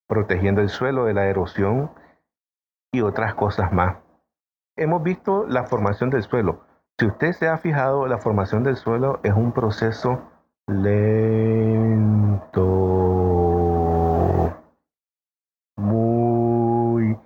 protegiendo 0.07 0.61
el 0.61 0.69
suelo 0.69 1.05
de 1.05 1.13
la 1.13 1.25
erosión 1.27 1.91
y 2.91 3.01
otras 3.01 3.33
cosas 3.35 3.71
más. 3.73 3.97
Hemos 4.75 5.03
visto 5.03 5.45
la 5.47 5.63
formación 5.63 6.09
del 6.09 6.23
suelo. 6.23 6.61
Si 6.99 7.05
usted 7.05 7.33
se 7.33 7.47
ha 7.47 7.57
fijado, 7.57 8.07
la 8.07 8.17
formación 8.17 8.63
del 8.63 8.75
suelo 8.75 9.19
es 9.23 9.33
un 9.33 9.51
proceso 9.51 10.21
lento. 10.67 12.63
Muy 15.77 17.17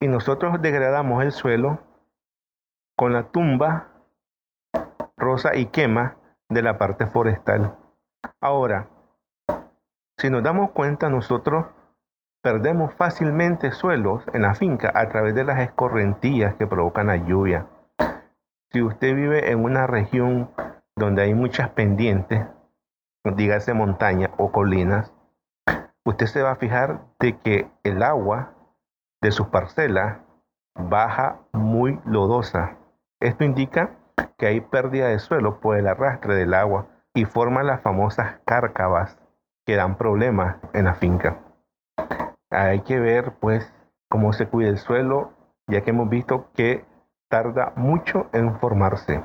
y 0.00 0.08
nosotros 0.08 0.60
degradamos 0.60 1.22
el 1.24 1.32
suelo 1.32 1.80
con 2.96 3.12
la 3.12 3.24
tumba 3.24 3.88
y 5.54 5.66
quema 5.66 6.16
de 6.48 6.62
la 6.62 6.78
parte 6.78 7.06
forestal. 7.06 7.76
Ahora, 8.40 8.88
si 10.18 10.30
nos 10.30 10.42
damos 10.42 10.70
cuenta, 10.70 11.08
nosotros 11.08 11.66
perdemos 12.42 12.94
fácilmente 12.94 13.72
suelos 13.72 14.22
en 14.32 14.42
la 14.42 14.54
finca 14.54 14.92
a 14.94 15.08
través 15.08 15.34
de 15.34 15.44
las 15.44 15.58
escorrentías 15.60 16.54
que 16.54 16.66
provocan 16.66 17.08
la 17.08 17.16
lluvia. 17.16 17.66
Si 18.72 18.82
usted 18.82 19.14
vive 19.14 19.50
en 19.50 19.64
una 19.64 19.86
región 19.86 20.50
donde 20.94 21.22
hay 21.22 21.34
muchas 21.34 21.70
pendientes, 21.70 22.46
dígase 23.24 23.74
montaña 23.74 24.30
o 24.36 24.52
colinas, 24.52 25.12
usted 26.04 26.26
se 26.26 26.42
va 26.42 26.52
a 26.52 26.56
fijar 26.56 27.00
de 27.18 27.36
que 27.38 27.68
el 27.82 28.02
agua 28.02 28.52
de 29.20 29.32
sus 29.32 29.48
parcelas 29.48 30.18
baja 30.76 31.40
muy 31.52 32.00
lodosa. 32.04 32.76
Esto 33.20 33.44
indica 33.44 33.90
que 34.38 34.46
hay 34.46 34.60
pérdida 34.60 35.08
de 35.08 35.18
suelo 35.18 35.60
por 35.60 35.76
el 35.76 35.86
arrastre 35.86 36.34
del 36.34 36.54
agua 36.54 36.86
y 37.14 37.24
forman 37.24 37.66
las 37.66 37.80
famosas 37.80 38.40
cárcavas 38.44 39.18
que 39.64 39.76
dan 39.76 39.96
problemas 39.96 40.56
en 40.72 40.84
la 40.84 40.94
finca. 40.94 41.38
Hay 42.50 42.80
que 42.80 43.00
ver 43.00 43.32
pues 43.40 43.72
cómo 44.08 44.32
se 44.32 44.46
cuida 44.46 44.68
el 44.68 44.78
suelo, 44.78 45.32
ya 45.66 45.82
que 45.82 45.90
hemos 45.90 46.08
visto 46.08 46.50
que 46.54 46.84
tarda 47.28 47.72
mucho 47.76 48.28
en 48.32 48.58
formarse. 48.58 49.22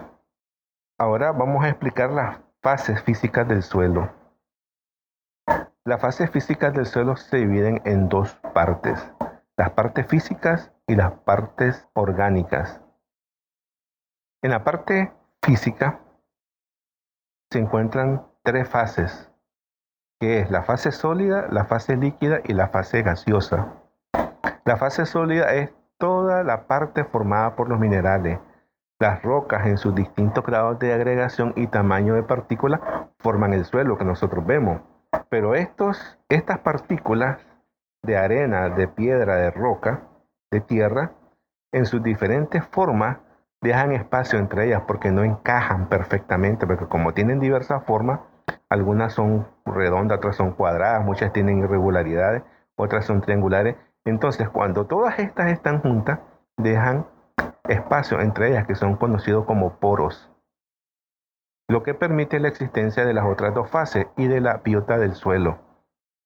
Ahora 0.98 1.31
vamos 1.31 1.63
a 1.63 1.69
explicar 1.69 2.12
las 2.12 2.39
fases 2.62 3.01
físicas 3.03 3.48
del 3.48 3.63
suelo. 3.63 4.10
Las 5.83 6.00
fases 6.00 6.29
físicas 6.29 6.74
del 6.74 6.86
suelo 6.86 7.15
se 7.15 7.38
dividen 7.38 7.81
en 7.86 8.07
dos 8.07 8.36
partes 8.53 9.12
las 9.62 9.74
partes 9.74 10.07
físicas 10.07 10.71
y 10.88 10.95
las 10.95 11.12
partes 11.19 11.88
orgánicas. 11.93 12.81
En 14.43 14.50
la 14.50 14.63
parte 14.63 15.12
física 15.43 16.00
se 17.51 17.60
encuentran 17.60 18.25
tres 18.41 18.67
fases, 18.67 19.29
que 20.19 20.39
es 20.39 20.50
la 20.50 20.63
fase 20.63 20.91
sólida, 20.91 21.48
la 21.51 21.65
fase 21.65 21.95
líquida 21.95 22.39
y 22.43 22.53
la 22.53 22.69
fase 22.69 23.03
gaseosa. 23.03 23.74
La 24.65 24.77
fase 24.77 25.05
sólida 25.05 25.53
es 25.53 25.71
toda 26.00 26.43
la 26.43 26.65
parte 26.65 27.03
formada 27.03 27.55
por 27.55 27.69
los 27.69 27.79
minerales. 27.79 28.39
Las 29.00 29.21
rocas 29.21 29.67
en 29.67 29.77
sus 29.77 29.93
distintos 29.93 30.43
grados 30.43 30.79
de 30.79 30.91
agregación 30.91 31.53
y 31.55 31.67
tamaño 31.67 32.15
de 32.15 32.24
partículas 32.24 32.81
forman 33.19 33.53
el 33.53 33.65
suelo 33.65 33.95
que 34.00 34.05
nosotros 34.05 34.43
vemos. 34.43 34.81
Pero 35.29 35.53
estos, 35.53 36.17
estas 36.29 36.57
partículas 36.60 37.38
de 38.01 38.17
arena, 38.17 38.69
de 38.69 38.88
piedra, 38.88 39.36
de 39.36 39.51
roca, 39.51 40.01
de 40.50 40.62
tierra, 40.62 41.12
en 41.71 41.86
sus 41.86 42.01
diferentes 42.01 42.65
formas, 42.65 43.19
dejan 43.62 43.91
espacio 43.91 44.39
entre 44.39 44.65
ellas 44.65 44.84
porque 44.88 45.12
no 45.12 45.24
encajan 45.24 45.88
perfectamente, 45.88 46.65
porque 46.65 46.88
como 46.88 47.13
tienen 47.13 47.39
diversas 47.39 47.84
formas, 47.86 48.20
algunas 48.70 49.13
son 49.13 49.48
redondas, 49.65 50.18
otras 50.18 50.36
son 50.36 50.51
cuadradas, 50.51 51.06
muchas 51.06 51.32
tienen 51.32 51.60
irregularidades, 51.60 52.44
otras 52.75 53.06
son 53.06 53.22
triangulares. 53.22 53.75
Entonces, 54.03 54.50
cuando 54.50 54.88
todas 54.88 55.20
estas 55.20 55.51
están 55.51 55.82
juntas, 55.82 56.20
dejan 56.58 57.06
espacio 57.68 58.20
entre 58.20 58.50
ellas 58.50 58.65
que 58.65 58.75
son 58.75 58.96
conocidos 58.96 59.46
como 59.46 59.80
poros, 59.80 60.32
lo 61.70 61.84
que 61.84 61.94
permite 61.94 62.39
la 62.39 62.50
existencia 62.50 63.06
de 63.06 63.13
las 63.13 63.25
otras 63.25 63.53
dos 63.53 63.70
fases 63.70 64.08
y 64.18 64.27
de 64.27 64.41
la 64.41 64.58
biota 64.58 64.98
del 64.98 65.13
suelo. 65.13 65.60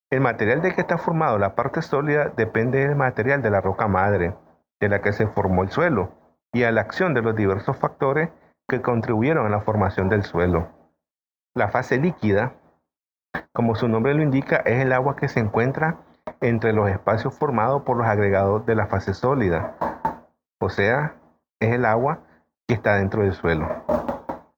El 0.10 0.22
material 0.22 0.62
de 0.62 0.74
que 0.74 0.82
está 0.82 0.98
formado 0.98 1.38
la 1.38 1.56
parte 1.56 1.82
sólida 1.82 2.30
depende 2.36 2.80
del 2.80 2.96
material 2.96 3.42
de 3.42 3.51
la 3.51 3.62
roca 3.62 3.88
madre, 3.88 4.36
de 4.80 4.89
la 4.89 5.01
que 5.01 5.13
se 5.13 5.27
formó 5.27 5.63
el 5.63 5.70
suelo, 5.70 6.12
y 6.55 6.63
a 6.63 6.71
la 6.71 6.79
acción 6.79 7.13
de 7.13 7.21
los 7.21 7.35
diversos 7.35 7.75
factores 7.75 8.29
que 8.69 8.81
contribuyeron 8.81 9.45
a 9.45 9.50
la 9.50 9.59
formación 9.59 10.07
del 10.07 10.24
suelo. 10.24 10.69
La 11.53 11.67
fase 11.67 11.97
líquida, 11.97 12.53
como 13.51 13.75
su 13.75 13.89
nombre 13.89 14.13
lo 14.13 14.24
indica, 14.24 14.55
es 14.65 14.79
el 14.81 14.93
agua 14.93 15.17
que 15.17 15.27
se 15.27 15.41
encuentra 15.41 15.97
entre 16.39 16.71
los 16.71 16.89
espacios 16.89 17.38
formados 17.38 17.81
por 17.81 17.97
los 17.97 18.07
agregados 18.07 18.65
de 18.65 18.74
la 18.74 18.88
fase 18.88 19.13
sólida, 19.13 19.75
o 20.62 20.69
sea, 20.69 21.15
es 21.59 21.74
el 21.74 21.83
agua 21.83 22.19
que 22.69 22.75
está 22.75 22.95
dentro 22.95 23.24
del 23.24 23.33
suelo. 23.33 23.67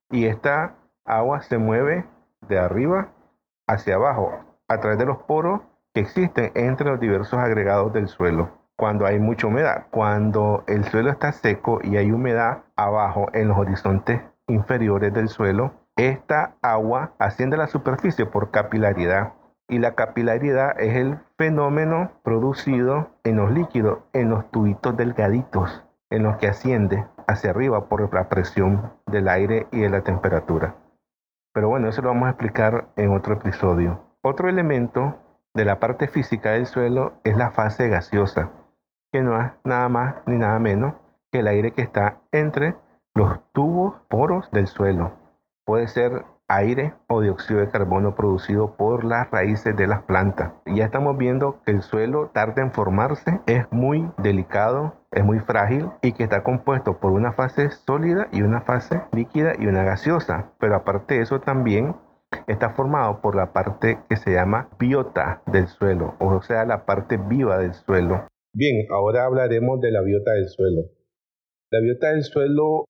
Y 0.08 0.26
esta 0.26 0.76
agua 1.04 1.42
se 1.42 1.58
mueve 1.58 2.06
de 2.42 2.60
arriba 2.60 3.08
hacia 3.66 3.96
abajo, 3.96 4.38
a 4.68 4.78
través 4.78 5.00
de 5.00 5.06
los 5.06 5.18
poros 5.24 5.62
que 5.92 6.02
existen 6.02 6.52
entre 6.54 6.90
los 6.90 7.00
diversos 7.00 7.40
agregados 7.40 7.92
del 7.92 8.06
suelo. 8.06 8.50
Cuando 8.78 9.06
hay 9.06 9.18
mucha 9.18 9.48
humedad, 9.48 9.86
cuando 9.90 10.62
el 10.68 10.84
suelo 10.84 11.10
está 11.10 11.32
seco 11.32 11.80
y 11.82 11.96
hay 11.96 12.12
humedad 12.12 12.58
abajo 12.76 13.26
en 13.32 13.48
los 13.48 13.58
horizontes 13.58 14.20
inferiores 14.46 15.12
del 15.12 15.28
suelo, 15.28 15.72
esta 15.96 16.54
agua 16.62 17.12
asciende 17.18 17.56
a 17.56 17.58
la 17.58 17.66
superficie 17.66 18.24
por 18.24 18.52
capilaridad 18.52 19.32
y 19.68 19.80
la 19.80 19.96
capilaridad 19.96 20.80
es 20.80 20.94
el 20.94 21.18
fenómeno 21.36 22.12
producido 22.22 23.10
en 23.24 23.38
los 23.38 23.50
líquidos, 23.50 23.98
en 24.12 24.30
los 24.30 24.48
tubitos 24.52 24.96
delgaditos, 24.96 25.84
en 26.08 26.22
los 26.22 26.36
que 26.36 26.46
asciende 26.46 27.04
hacia 27.26 27.50
arriba 27.50 27.88
por 27.88 28.14
la 28.14 28.28
presión 28.28 28.92
del 29.06 29.28
aire 29.28 29.66
y 29.72 29.80
de 29.80 29.90
la 29.90 30.02
temperatura. 30.02 30.76
Pero 31.52 31.68
bueno, 31.68 31.88
eso 31.88 32.00
lo 32.00 32.10
vamos 32.10 32.28
a 32.28 32.30
explicar 32.30 32.86
en 32.94 33.10
otro 33.10 33.34
episodio. 33.34 34.04
Otro 34.22 34.48
elemento 34.48 35.16
de 35.52 35.64
la 35.64 35.80
parte 35.80 36.06
física 36.06 36.52
del 36.52 36.66
suelo 36.66 37.14
es 37.24 37.36
la 37.36 37.50
fase 37.50 37.88
gaseosa, 37.88 38.50
que 39.12 39.22
no 39.22 39.40
es 39.40 39.52
nada 39.64 39.88
más 39.88 40.16
ni 40.26 40.36
nada 40.36 40.58
menos 40.58 40.94
que 41.30 41.40
el 41.40 41.48
aire 41.48 41.72
que 41.72 41.82
está 41.82 42.20
entre 42.32 42.74
los 43.14 43.40
tubos 43.52 43.94
poros 44.08 44.50
del 44.50 44.66
suelo. 44.66 45.12
Puede 45.64 45.88
ser 45.88 46.24
aire 46.48 46.94
o 47.08 47.20
dióxido 47.20 47.60
de 47.60 47.68
carbono 47.68 48.14
producido 48.14 48.76
por 48.76 49.04
las 49.04 49.30
raíces 49.30 49.76
de 49.76 49.86
las 49.86 50.02
plantas. 50.02 50.52
Ya 50.64 50.86
estamos 50.86 51.18
viendo 51.18 51.60
que 51.64 51.72
el 51.72 51.82
suelo 51.82 52.30
tarda 52.32 52.62
en 52.62 52.72
formarse, 52.72 53.40
es 53.46 53.70
muy 53.70 54.10
delicado, 54.16 54.94
es 55.10 55.24
muy 55.24 55.40
frágil 55.40 55.90
y 56.00 56.12
que 56.12 56.24
está 56.24 56.42
compuesto 56.42 56.98
por 56.98 57.12
una 57.12 57.32
fase 57.32 57.70
sólida 57.70 58.28
y 58.32 58.42
una 58.42 58.62
fase 58.62 59.02
líquida 59.12 59.52
y 59.58 59.66
una 59.66 59.84
gaseosa. 59.84 60.46
Pero 60.58 60.76
aparte 60.76 61.14
de 61.14 61.22
eso 61.22 61.40
también 61.40 61.94
está 62.46 62.70
formado 62.70 63.20
por 63.20 63.34
la 63.34 63.52
parte 63.52 63.98
que 64.08 64.16
se 64.16 64.32
llama 64.32 64.68
biota 64.78 65.42
del 65.46 65.66
suelo, 65.68 66.14
o 66.18 66.40
sea, 66.42 66.64
la 66.64 66.84
parte 66.84 67.16
viva 67.18 67.58
del 67.58 67.74
suelo. 67.74 68.24
Bien, 68.58 68.88
ahora 68.90 69.24
hablaremos 69.24 69.80
de 69.80 69.92
la 69.92 70.00
biota 70.00 70.32
del 70.32 70.48
suelo. 70.48 70.90
La 71.70 71.78
biota 71.78 72.08
del 72.10 72.24
suelo, 72.24 72.86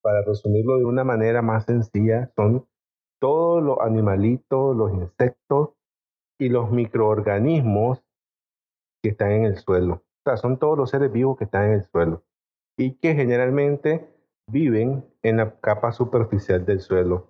para 0.00 0.22
resumirlo 0.22 0.78
de 0.78 0.84
una 0.84 1.02
manera 1.02 1.42
más 1.42 1.64
sencilla, 1.64 2.30
son 2.36 2.68
todos 3.20 3.60
los 3.60 3.80
animalitos, 3.80 4.76
los 4.76 4.92
insectos 4.92 5.70
y 6.38 6.48
los 6.48 6.70
microorganismos 6.70 8.04
que 9.02 9.08
están 9.08 9.32
en 9.32 9.46
el 9.46 9.56
suelo. 9.56 9.94
O 9.94 10.30
sea, 10.30 10.36
son 10.36 10.60
todos 10.60 10.78
los 10.78 10.90
seres 10.90 11.10
vivos 11.10 11.38
que 11.38 11.44
están 11.46 11.70
en 11.70 11.72
el 11.72 11.84
suelo 11.86 12.22
y 12.78 12.92
que 13.00 13.16
generalmente 13.16 14.08
viven 14.46 15.04
en 15.24 15.38
la 15.38 15.58
capa 15.58 15.90
superficial 15.90 16.64
del 16.64 16.78
suelo. 16.78 17.26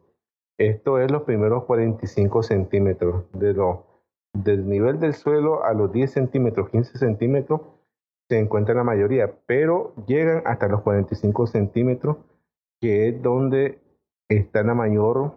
Esto 0.59 0.99
es 0.99 1.11
los 1.11 1.23
primeros 1.23 1.65
45 1.65 2.43
centímetros 2.43 3.25
de 3.33 3.55
del 4.35 4.69
nivel 4.69 5.01
del 5.01 5.15
suelo 5.15 5.65
a 5.65 5.73
los 5.73 5.93
10 5.93 6.13
centímetros, 6.13 6.69
15 6.71 6.99
centímetros 6.99 7.63
se 8.29 8.39
encuentra 8.39 8.75
la 8.75 8.85
mayoría, 8.85 9.33
pero 9.47 9.95
llegan 10.07 10.43
hasta 10.47 10.69
los 10.69 10.83
45 10.83 11.47
centímetros, 11.47 12.17
que 12.81 13.09
es 13.09 13.23
donde 13.23 13.81
está 14.29 14.63
la 14.63 14.75
mayor 14.75 15.35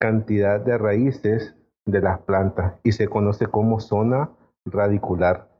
cantidad 0.00 0.60
de 0.60 0.76
raíces 0.76 1.54
de 1.86 2.00
las 2.00 2.20
plantas 2.20 2.74
y 2.82 2.92
se 2.92 3.08
conoce 3.08 3.46
como 3.46 3.80
zona 3.80 4.30
radicular. 4.64 5.50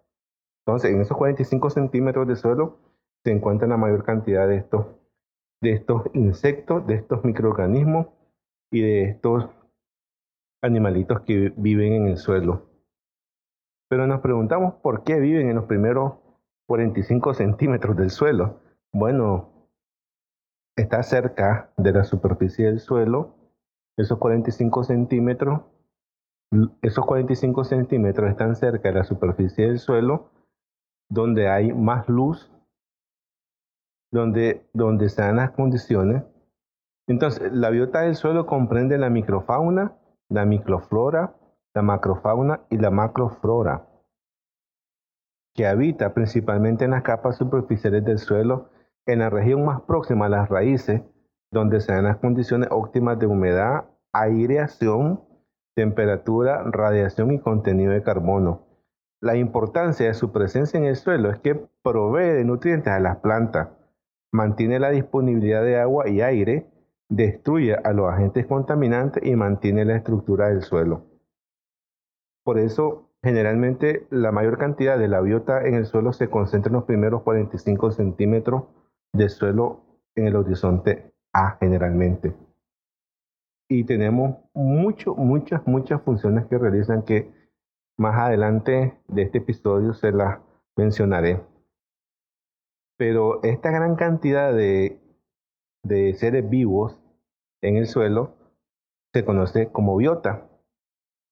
Entonces, 0.67 0.93
en 0.93 1.03
esos 1.03 1.17
45 1.17 1.71
centímetros 1.71 2.27
de 2.27 2.37
suelo 2.37 2.79
se 3.23 3.33
encuentra 3.33 3.69
la 3.69 3.77
mayor 3.77 4.05
cantidad 4.05 4.49
de 4.49 4.57
estos, 4.57 4.87
de 5.63 5.73
estos 5.73 6.03
insectos, 6.15 6.87
de 6.87 6.95
estos 6.95 7.25
microorganismos 7.25 8.07
y 8.73 8.81
de 8.81 9.03
estos 9.05 9.51
animalitos 10.65 11.21
que 11.23 11.53
viven 11.57 11.93
en 11.93 12.09
el 12.09 12.17
suelo. 12.17 12.71
Pero 13.89 14.07
nos 14.07 14.21
preguntamos 14.21 14.75
por 14.83 15.05
qué 15.05 15.21
viven 15.21 15.49
en 15.49 15.57
los 15.57 15.67
primeros 15.67 16.15
45 16.67 17.35
centímetros 17.35 17.97
del 17.97 18.11
suelo. 18.11 18.61
Bueno, 18.93 19.69
está 20.77 21.03
cerca 21.03 21.73
de 21.77 21.93
la 21.93 22.05
superficie 22.05 22.67
del 22.67 22.81
suelo 22.81 23.35
esos 23.97 24.19
45 24.19 24.85
centímetros, 24.85 25.61
esos 26.83 27.07
45 27.07 27.65
centímetros 27.65 28.31
están 28.31 28.57
cerca 28.57 28.89
de 28.89 28.95
la 28.97 29.05
superficie 29.05 29.67
del 29.67 29.79
suelo, 29.79 30.31
donde 31.09 31.49
hay 31.49 31.73
más 31.73 32.09
luz, 32.09 32.51
donde, 34.13 34.67
donde 34.73 35.09
dan 35.17 35.37
las 35.37 35.53
condiciones. 35.53 36.25
Entonces, 37.07 37.53
la 37.53 37.71
biota 37.71 38.01
del 38.01 38.17
suelo 38.17 38.47
comprende 38.47 38.99
la 38.99 39.11
microfauna, 39.11 39.97
la 40.29 40.45
microflora, 40.45 41.35
la 41.75 41.83
macrofauna 41.83 42.61
y 42.71 42.79
la 42.79 42.91
macroflora, 42.91 43.87
que 45.55 45.67
habita 45.67 46.15
principalmente 46.15 46.85
en 46.85 46.93
las 46.93 47.03
capas 47.03 47.37
superficiales 47.37 48.05
del 48.05 48.19
suelo, 48.19 48.71
en 49.07 49.21
la 49.21 49.31
región 49.31 49.65
más 49.65 49.83
próxima 49.83 50.27
a 50.27 50.31
las 50.31 50.49
raíces 50.49 51.03
donde 51.53 51.81
se 51.81 51.93
dan 51.93 52.05
las 52.05 52.17
condiciones 52.17 52.69
óptimas 52.73 53.19
de 53.19 53.27
humedad, 53.27 53.85
aireación, 54.13 55.23
temperatura, 55.75 56.63
radiación 56.65 57.33
y 57.33 57.39
contenido 57.39 57.93
de 57.93 58.03
carbono. 58.03 58.67
La 59.21 59.37
importancia 59.37 60.07
de 60.07 60.15
su 60.15 60.33
presencia 60.33 60.79
en 60.79 60.85
el 60.85 60.97
suelo 60.97 61.31
es 61.31 61.39
que 61.39 61.55
provee 61.83 62.33
de 62.33 62.45
nutrientes 62.45 62.93
a 62.93 63.01
las 63.01 63.19
plantas, 63.19 63.69
mantiene 64.33 64.79
la 64.81 64.91
disponibilidad 64.91 65.63
de 65.63 65.79
agua 65.79 66.09
y 66.09 66.21
aire, 66.21 66.67
destruye 67.09 67.75
a 67.75 67.93
los 67.93 68.11
agentes 68.11 68.47
contaminantes 68.47 69.25
y 69.25 69.37
mantiene 69.37 69.85
la 69.85 69.97
estructura 69.97 70.49
del 70.49 70.63
suelo. 70.63 71.05
Por 72.45 72.59
eso, 72.59 73.11
generalmente, 73.23 74.07
la 74.11 74.33
mayor 74.33 74.59
cantidad 74.59 74.99
de 74.99 75.09
la 75.09 75.21
biota 75.21 75.67
en 75.67 75.75
el 75.75 75.87
suelo 75.87 76.13
se 76.13 76.29
concentra 76.29 76.69
en 76.69 76.75
los 76.75 76.85
primeros 76.85 77.23
45 77.23 77.91
centímetros 77.93 78.65
de 79.13 79.29
suelo 79.29 79.81
en 80.15 80.27
el 80.27 80.37
horizonte 80.37 81.13
a 81.33 81.57
generalmente. 81.61 82.35
Y 83.69 83.85
tenemos 83.85 84.37
mucho, 84.53 85.15
muchas, 85.15 85.67
muchas 85.67 86.03
funciones 86.03 86.47
que 86.47 86.59
realizan 86.59 87.03
que 87.03 87.33
más 87.97 88.17
adelante 88.17 88.99
de 89.09 89.23
este 89.23 89.39
episodio 89.39 89.95
se 89.95 90.13
las 90.13 90.41
mencionaré. 90.77 91.41
Pero 92.97 93.43
esta 93.43 93.71
gran 93.71 93.97
cantidad 93.97 94.53
de, 94.53 95.01
de 95.85 96.15
seres 96.15 96.49
vivos 96.49 96.99
en 97.63 97.77
el 97.77 97.87
suelo 97.87 98.35
se 99.13 99.25
conoce 99.25 99.71
como 99.71 99.97
biota. 99.97 100.49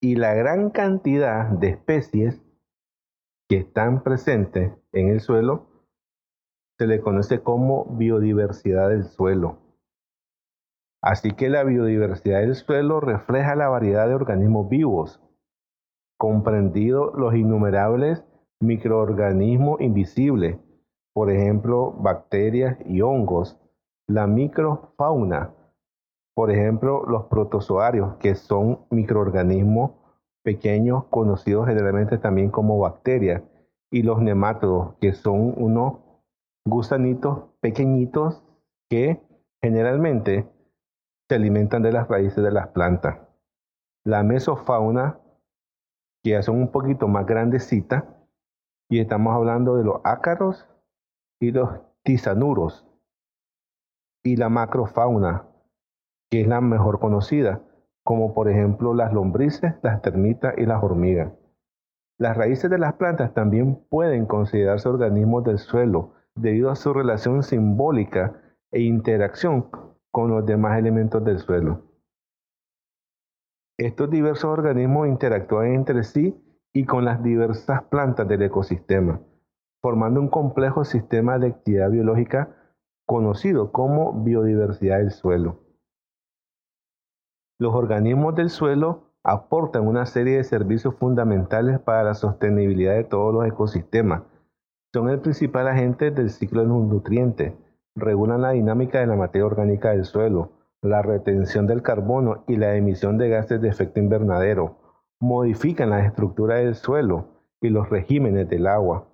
Y 0.01 0.15
la 0.15 0.33
gran 0.33 0.69
cantidad 0.69 1.49
de 1.49 1.69
especies 1.69 2.41
que 3.49 3.57
están 3.57 4.03
presentes 4.03 4.71
en 4.91 5.09
el 5.09 5.19
suelo 5.19 5.67
se 6.77 6.87
le 6.87 7.01
conoce 7.01 7.41
como 7.41 7.85
biodiversidad 7.97 8.89
del 8.89 9.05
suelo. 9.05 9.59
Así 11.01 11.31
que 11.31 11.49
la 11.49 11.63
biodiversidad 11.63 12.41
del 12.41 12.55
suelo 12.55 12.99
refleja 12.99 13.55
la 13.55 13.67
variedad 13.67 14.07
de 14.07 14.15
organismos 14.15 14.69
vivos, 14.69 15.21
comprendido 16.17 17.11
los 17.13 17.35
innumerables 17.35 18.23
microorganismos 18.61 19.81
invisibles, 19.81 20.57
por 21.13 21.29
ejemplo, 21.29 21.91
bacterias 21.91 22.77
y 22.85 23.01
hongos, 23.01 23.59
la 24.13 24.27
microfauna, 24.27 25.55
por 26.35 26.51
ejemplo, 26.51 27.03
los 27.07 27.23
protozoarios, 27.25 28.17
que 28.17 28.35
son 28.35 28.85
microorganismos 28.91 29.93
pequeños 30.43 31.05
conocidos 31.05 31.65
generalmente 31.67 32.19
también 32.19 32.51
como 32.51 32.77
bacterias, 32.77 33.41
y 33.91 34.03
los 34.03 34.21
nemátodos, 34.21 34.93
que 35.01 35.13
son 35.13 35.55
unos 35.57 35.95
gusanitos 36.63 37.45
pequeñitos 37.59 38.43
que 38.87 39.19
generalmente 39.63 40.47
se 41.27 41.35
alimentan 41.35 41.81
de 41.81 41.91
las 41.91 42.07
raíces 42.07 42.43
de 42.43 42.51
las 42.51 42.67
plantas. 42.67 43.17
La 44.05 44.21
mesofauna, 44.21 45.19
que 46.23 46.31
ya 46.31 46.43
son 46.43 46.57
un 46.57 46.71
poquito 46.71 47.07
más 47.07 47.25
grandecitas, 47.25 48.03
y 48.91 48.99
estamos 48.99 49.33
hablando 49.33 49.75
de 49.75 49.85
los 49.85 50.01
ácaros 50.03 50.67
y 51.41 51.51
los 51.51 51.79
tisanuros. 52.03 52.85
Y 54.23 54.37
la 54.37 54.49
macrofauna, 54.49 55.47
que 56.31 56.41
es 56.41 56.47
la 56.47 56.61
mejor 56.61 56.99
conocida, 56.99 57.61
como 58.03 58.33
por 58.33 58.49
ejemplo 58.49 58.93
las 58.93 59.13
lombrices, 59.13 59.75
las 59.81 60.01
termitas 60.01 60.55
y 60.57 60.65
las 60.65 60.83
hormigas. 60.83 61.33
Las 62.19 62.37
raíces 62.37 62.69
de 62.69 62.77
las 62.77 62.93
plantas 62.93 63.33
también 63.33 63.83
pueden 63.89 64.25
considerarse 64.25 64.87
organismos 64.87 65.43
del 65.43 65.57
suelo 65.57 66.13
debido 66.35 66.69
a 66.69 66.75
su 66.75 66.93
relación 66.93 67.43
simbólica 67.43 68.41
e 68.71 68.81
interacción 68.81 69.69
con 70.11 70.29
los 70.29 70.45
demás 70.45 70.77
elementos 70.77 71.23
del 71.23 71.39
suelo. 71.39 71.81
Estos 73.77 74.09
diversos 74.09 74.45
organismos 74.45 75.07
interactúan 75.07 75.73
entre 75.73 76.03
sí 76.03 76.39
y 76.73 76.85
con 76.85 77.05
las 77.05 77.23
diversas 77.23 77.83
plantas 77.83 78.27
del 78.27 78.43
ecosistema, 78.43 79.21
formando 79.81 80.21
un 80.21 80.29
complejo 80.29 80.85
sistema 80.85 81.39
de 81.39 81.47
actividad 81.47 81.89
biológica 81.89 82.55
conocido 83.05 83.71
como 83.71 84.23
biodiversidad 84.23 84.99
del 84.99 85.11
suelo. 85.11 85.59
Los 87.59 87.73
organismos 87.73 88.35
del 88.35 88.49
suelo 88.49 89.13
aportan 89.23 89.87
una 89.87 90.05
serie 90.05 90.37
de 90.37 90.43
servicios 90.43 90.95
fundamentales 90.95 91.79
para 91.79 92.03
la 92.03 92.13
sostenibilidad 92.13 92.95
de 92.95 93.03
todos 93.03 93.33
los 93.33 93.45
ecosistemas. 93.45 94.23
Son 94.93 95.09
el 95.09 95.19
principal 95.19 95.67
agente 95.67 96.11
del 96.11 96.29
ciclo 96.29 96.61
de 96.61 96.67
nutrientes, 96.67 97.53
regulan 97.95 98.41
la 98.41 98.51
dinámica 98.51 98.99
de 98.99 99.07
la 99.07 99.15
materia 99.15 99.45
orgánica 99.45 99.91
del 99.91 100.05
suelo, 100.05 100.51
la 100.81 101.01
retención 101.01 101.65
del 101.67 101.81
carbono 101.81 102.43
y 102.47 102.57
la 102.57 102.75
emisión 102.75 103.17
de 103.17 103.29
gases 103.29 103.61
de 103.61 103.69
efecto 103.69 103.99
invernadero, 103.99 104.77
modifican 105.21 105.91
la 105.91 106.05
estructura 106.05 106.55
del 106.55 106.75
suelo 106.75 107.27
y 107.61 107.69
los 107.69 107.89
regímenes 107.89 108.49
del 108.49 108.67
agua, 108.67 109.07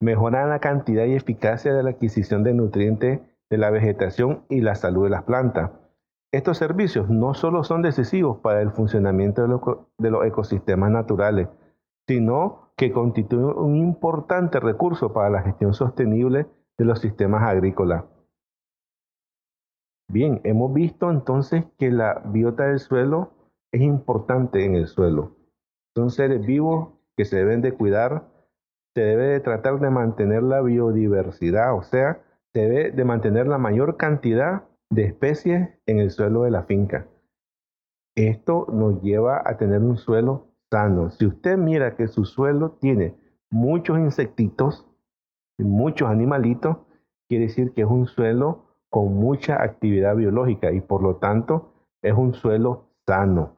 mejoran 0.00 0.50
la 0.50 0.58
cantidad 0.58 1.06
y 1.06 1.14
eficacia 1.14 1.72
de 1.72 1.82
la 1.82 1.90
adquisición 1.90 2.42
de 2.42 2.52
nutrientes 2.52 3.20
de 3.50 3.58
la 3.58 3.70
vegetación 3.70 4.44
y 4.48 4.60
la 4.60 4.74
salud 4.74 5.04
de 5.04 5.10
las 5.10 5.24
plantas. 5.24 5.70
Estos 6.32 6.58
servicios 6.58 7.08
no 7.10 7.34
solo 7.34 7.62
son 7.62 7.82
decisivos 7.82 8.38
para 8.40 8.60
el 8.60 8.72
funcionamiento 8.72 9.42
de 9.98 10.10
los, 10.10 10.26
ecosistemas 10.26 10.90
naturales, 10.90 11.48
sino 12.08 12.72
que 12.76 12.90
constituyen 12.90 13.56
un 13.56 13.76
importante 13.76 14.58
recurso 14.58 15.12
para 15.12 15.30
la 15.30 15.42
gestión 15.42 15.74
sostenible 15.74 16.48
de 16.76 16.84
los 16.84 16.98
sistemas 16.98 17.44
agrícolas. 17.44 18.04
Bien, 20.10 20.40
hemos 20.42 20.74
visto 20.74 21.08
entonces 21.08 21.66
que 21.78 21.92
la 21.92 22.20
biota 22.26 22.64
del 22.64 22.80
suelo 22.80 23.30
es 23.70 23.82
importante 23.82 24.64
en 24.64 24.74
el 24.74 24.88
suelo. 24.88 25.36
Son 25.94 26.10
seres 26.10 26.44
vivos 26.44 26.94
que 27.16 27.24
se 27.24 27.36
deben 27.36 27.62
de 27.62 27.74
cuidar, 27.74 28.24
se 28.96 29.02
debe 29.02 29.26
de 29.28 29.38
tratar 29.38 29.78
de 29.78 29.90
mantener 29.90 30.42
la 30.42 30.62
biodiversidad, 30.62 31.76
o 31.76 31.82
sea, 31.82 32.14
se 32.14 32.23
debe 32.54 32.92
de 32.92 33.04
mantener 33.04 33.48
la 33.48 33.58
mayor 33.58 33.96
cantidad 33.96 34.62
de 34.90 35.04
especies 35.04 35.70
en 35.86 35.98
el 35.98 36.10
suelo 36.10 36.44
de 36.44 36.52
la 36.52 36.62
finca. 36.62 37.08
Esto 38.16 38.66
nos 38.72 39.02
lleva 39.02 39.42
a 39.44 39.56
tener 39.56 39.80
un 39.80 39.96
suelo 39.96 40.46
sano. 40.70 41.10
Si 41.10 41.26
usted 41.26 41.58
mira 41.58 41.96
que 41.96 42.06
su 42.06 42.24
suelo 42.24 42.78
tiene 42.80 43.16
muchos 43.50 43.98
insectitos, 43.98 44.86
muchos 45.58 46.08
animalitos, 46.08 46.76
quiere 47.28 47.46
decir 47.46 47.72
que 47.72 47.82
es 47.82 47.88
un 47.88 48.06
suelo 48.06 48.64
con 48.88 49.14
mucha 49.14 49.60
actividad 49.60 50.14
biológica 50.14 50.70
y 50.70 50.80
por 50.80 51.02
lo 51.02 51.16
tanto 51.16 51.72
es 52.02 52.14
un 52.14 52.34
suelo 52.34 52.84
sano. 53.04 53.56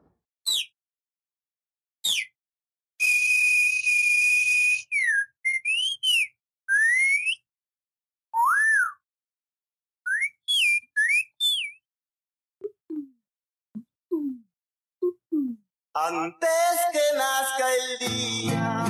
Antes 15.99 16.77
que 16.93 16.99
nazca 17.17 17.65
el 17.73 17.97
día, 18.07 18.85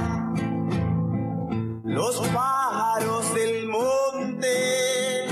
los 1.86 2.20
pájaros 2.28 3.34
del 3.34 3.65
monte 3.70 5.28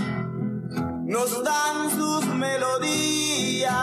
nos 1.04 1.44
dan 1.44 1.92
sus 1.92 2.26
melodías, 2.28 3.74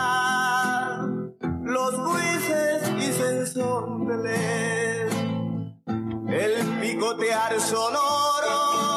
los 1.61 1.95
buices 2.03 2.95
dicen 2.95 3.45
sondeles, 3.45 5.13
el 6.29 6.79
picotear 6.81 7.59
sonoro 7.61 8.92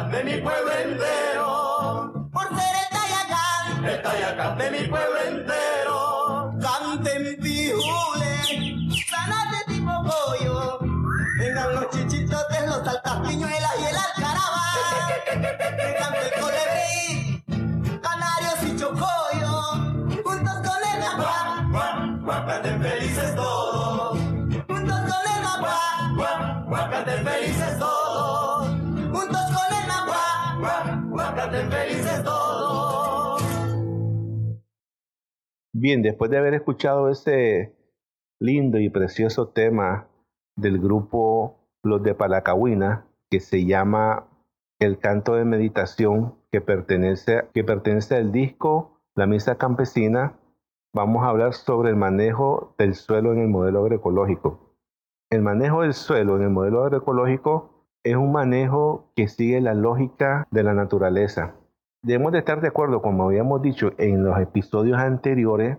Tayacán 0.00 0.12
de 0.12 0.24
mi 0.24 0.40
pueblo 0.40 0.72
entero, 0.72 2.30
por 2.32 2.48
ser 2.48 2.74
el 2.74 2.88
Tayacán, 2.90 3.84
el 3.84 4.02
Tayacán 4.02 4.56
de 4.56 4.70
mi 4.70 4.88
pueblo 4.88 5.20
entero. 5.28 6.52
Canten 6.58 7.36
pijule, 7.42 8.32
sanate 9.10 9.64
tipo 9.68 9.92
pollo, 10.02 10.78
vengan 11.38 11.74
los 11.74 11.90
chichichotes, 11.90 12.66
los 12.66 12.80
piñuelas 13.28 13.74
y 13.78 13.84
el 13.84 13.96
alcaraba, 13.96 14.62
Bien, 35.72 36.02
después 36.02 36.30
de 36.30 36.38
haber 36.38 36.54
escuchado 36.54 37.08
ese 37.08 37.74
lindo 38.40 38.78
y 38.78 38.90
precioso 38.90 39.48
tema 39.48 40.08
del 40.56 40.78
grupo 40.78 41.68
Los 41.82 42.02
de 42.02 42.14
Palacahuina, 42.14 43.06
que 43.30 43.40
se 43.40 43.64
llama 43.64 44.26
El 44.78 44.98
canto 44.98 45.34
de 45.34 45.44
meditación, 45.44 46.34
que 46.50 46.60
pertenece, 46.60 47.44
que 47.54 47.64
pertenece 47.64 48.16
al 48.16 48.32
disco 48.32 49.00
La 49.14 49.26
Misa 49.26 49.56
Campesina, 49.56 50.38
vamos 50.92 51.22
a 51.22 51.28
hablar 51.28 51.54
sobre 51.54 51.90
el 51.90 51.96
manejo 51.96 52.74
del 52.76 52.94
suelo 52.94 53.32
en 53.32 53.38
el 53.38 53.48
modelo 53.48 53.80
agroecológico. 53.80 54.74
El 55.30 55.42
manejo 55.42 55.82
del 55.82 55.94
suelo 55.94 56.36
en 56.36 56.42
el 56.42 56.50
modelo 56.50 56.82
agroecológico 56.82 57.69
es 58.04 58.16
un 58.16 58.32
manejo 58.32 59.10
que 59.14 59.28
sigue 59.28 59.60
la 59.60 59.74
lógica 59.74 60.46
de 60.50 60.62
la 60.62 60.74
naturaleza. 60.74 61.54
Debemos 62.02 62.32
de 62.32 62.38
estar 62.38 62.60
de 62.60 62.68
acuerdo, 62.68 63.02
como 63.02 63.24
habíamos 63.24 63.60
dicho 63.60 63.92
en 63.98 64.24
los 64.24 64.38
episodios 64.38 64.98
anteriores, 64.98 65.78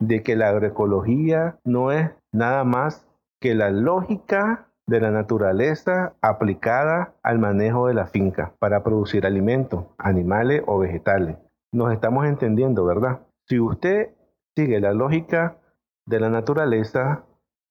de 0.00 0.22
que 0.22 0.36
la 0.36 0.48
agroecología 0.48 1.58
no 1.64 1.92
es 1.92 2.10
nada 2.32 2.64
más 2.64 3.06
que 3.40 3.54
la 3.54 3.70
lógica 3.70 4.68
de 4.86 5.00
la 5.00 5.10
naturaleza 5.10 6.14
aplicada 6.22 7.14
al 7.22 7.38
manejo 7.38 7.88
de 7.88 7.94
la 7.94 8.06
finca 8.06 8.54
para 8.58 8.82
producir 8.82 9.26
alimentos, 9.26 9.84
animales 9.98 10.62
o 10.66 10.78
vegetales. 10.78 11.36
Nos 11.72 11.92
estamos 11.92 12.26
entendiendo, 12.26 12.86
¿verdad? 12.86 13.20
Si 13.46 13.60
usted 13.60 14.14
sigue 14.56 14.80
la 14.80 14.94
lógica 14.94 15.58
de 16.06 16.20
la 16.20 16.30
naturaleza, 16.30 17.24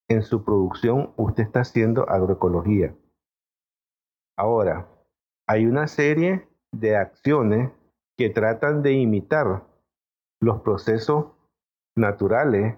en 0.08 0.22
su 0.22 0.46
producción 0.46 1.12
usted 1.18 1.44
está 1.44 1.62
haciendo 1.62 2.08
agroecología. 2.08 2.94
Ahora, 4.38 4.88
hay 5.48 5.66
una 5.66 5.88
serie 5.88 6.48
de 6.72 6.96
acciones 6.96 7.72
que 8.18 8.30
tratan 8.30 8.84
de 8.84 8.94
imitar 8.94 9.64
los 10.40 10.62
procesos 10.62 11.28
naturales, 11.96 12.78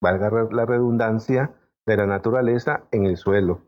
valga 0.00 0.30
la 0.50 0.66
redundancia, 0.66 1.54
de 1.88 1.96
la 1.96 2.06
naturaleza 2.06 2.84
en 2.90 3.06
el 3.06 3.16
suelo. 3.16 3.62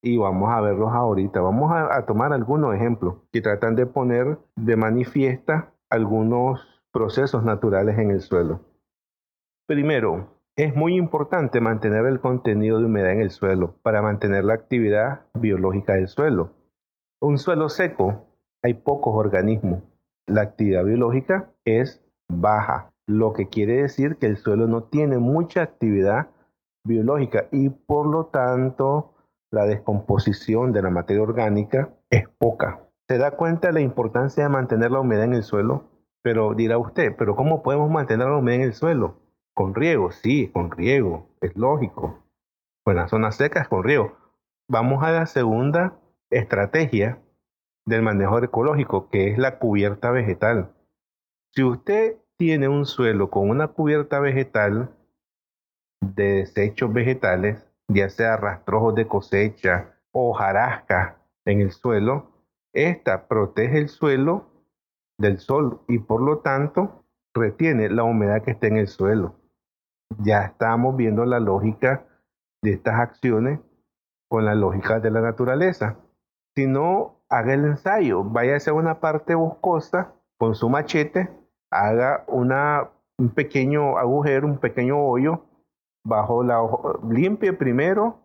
y 0.00 0.16
vamos 0.16 0.50
a 0.50 0.60
verlos 0.60 0.92
ahorita. 0.92 1.40
Vamos 1.40 1.72
a, 1.72 2.06
tomar 2.06 2.32
algunos 2.32 2.72
ejemplos 2.74 3.16
que 3.32 3.40
tratan 3.40 3.74
de 3.74 3.86
poner 3.86 4.38
de 4.54 4.76
manifiesta 4.76 5.72
algunos 5.90 6.60
procesos 6.92 7.42
naturales 7.42 7.98
en 7.98 8.12
el 8.12 8.20
suelo. 8.20 8.60
Primero, 9.66 10.37
es 10.58 10.74
muy 10.74 10.96
importante 10.96 11.60
mantener 11.60 12.04
el 12.06 12.18
contenido 12.18 12.80
de 12.80 12.86
humedad 12.86 13.12
en 13.12 13.20
el 13.20 13.30
suelo 13.30 13.76
para 13.82 14.02
mantener 14.02 14.44
la 14.44 14.54
actividad 14.54 15.20
biológica 15.34 15.94
del 15.94 16.08
suelo. 16.08 16.50
Un 17.20 17.38
suelo 17.38 17.68
seco, 17.68 18.26
hay 18.64 18.74
pocos 18.74 19.14
organismos. 19.14 19.84
La 20.26 20.42
actividad 20.42 20.84
biológica 20.84 21.52
es 21.64 22.04
baja, 22.28 22.90
lo 23.06 23.34
que 23.34 23.48
quiere 23.48 23.82
decir 23.82 24.16
que 24.16 24.26
el 24.26 24.36
suelo 24.36 24.66
no 24.66 24.82
tiene 24.82 25.18
mucha 25.18 25.62
actividad 25.62 26.30
biológica 26.84 27.46
y 27.52 27.68
por 27.68 28.08
lo 28.08 28.26
tanto 28.26 29.14
la 29.52 29.64
descomposición 29.64 30.72
de 30.72 30.82
la 30.82 30.90
materia 30.90 31.22
orgánica 31.22 31.90
es 32.10 32.28
poca. 32.36 32.80
¿Se 33.08 33.16
da 33.16 33.30
cuenta 33.30 33.68
de 33.68 33.74
la 33.74 33.80
importancia 33.80 34.42
de 34.42 34.48
mantener 34.48 34.90
la 34.90 34.98
humedad 34.98 35.24
en 35.24 35.34
el 35.34 35.44
suelo? 35.44 35.84
Pero 36.20 36.54
dirá 36.54 36.78
usted, 36.78 37.14
¿pero 37.16 37.36
cómo 37.36 37.62
podemos 37.62 37.88
mantener 37.92 38.26
la 38.26 38.38
humedad 38.38 38.62
en 38.62 38.66
el 38.66 38.74
suelo? 38.74 39.27
Con 39.58 39.74
riego, 39.74 40.12
sí, 40.12 40.52
con 40.52 40.70
riego, 40.70 41.26
es 41.40 41.56
lógico. 41.56 42.22
En 42.86 42.94
las 42.94 43.10
zonas 43.10 43.34
secas 43.34 43.66
con 43.66 43.82
riego. 43.82 44.16
Vamos 44.70 45.02
a 45.02 45.10
la 45.10 45.26
segunda 45.26 45.98
estrategia 46.30 47.18
del 47.84 48.02
manejo 48.02 48.38
ecológico, 48.38 49.08
que 49.08 49.32
es 49.32 49.36
la 49.36 49.58
cubierta 49.58 50.12
vegetal. 50.12 50.76
Si 51.56 51.64
usted 51.64 52.18
tiene 52.36 52.68
un 52.68 52.86
suelo 52.86 53.30
con 53.30 53.50
una 53.50 53.66
cubierta 53.66 54.20
vegetal 54.20 54.94
de 56.02 56.34
desechos 56.34 56.92
vegetales, 56.92 57.68
ya 57.88 58.10
sea 58.10 58.36
rastrojos 58.36 58.94
de 58.94 59.08
cosecha 59.08 59.98
o 60.12 60.34
jarasca 60.34 61.18
en 61.44 61.62
el 61.62 61.72
suelo, 61.72 62.30
esta 62.72 63.26
protege 63.26 63.78
el 63.78 63.88
suelo 63.88 64.52
del 65.18 65.40
sol 65.40 65.80
y 65.88 65.98
por 65.98 66.22
lo 66.22 66.38
tanto 66.38 67.02
retiene 67.34 67.90
la 67.90 68.04
humedad 68.04 68.44
que 68.44 68.52
está 68.52 68.68
en 68.68 68.76
el 68.76 68.86
suelo. 68.86 69.34
Ya 70.16 70.44
estamos 70.44 70.96
viendo 70.96 71.24
la 71.24 71.38
lógica 71.38 72.06
de 72.62 72.72
estas 72.72 72.98
acciones 72.98 73.60
con 74.28 74.44
la 74.44 74.54
lógica 74.54 75.00
de 75.00 75.10
la 75.10 75.20
naturaleza. 75.20 75.96
Si 76.56 76.66
no, 76.66 77.20
haga 77.28 77.54
el 77.54 77.64
ensayo, 77.64 78.24
vaya 78.24 78.56
a 78.64 78.72
una 78.72 79.00
parte 79.00 79.34
boscosa 79.34 80.14
con 80.38 80.54
su 80.54 80.68
machete, 80.68 81.30
haga 81.70 82.24
un 82.28 83.30
pequeño 83.34 83.98
agujero, 83.98 84.46
un 84.46 84.58
pequeño 84.58 84.98
hoyo 84.98 85.44
bajo 86.04 86.42
la 86.42 86.62
hoja, 86.62 86.98
limpie 87.08 87.52
primero 87.52 88.18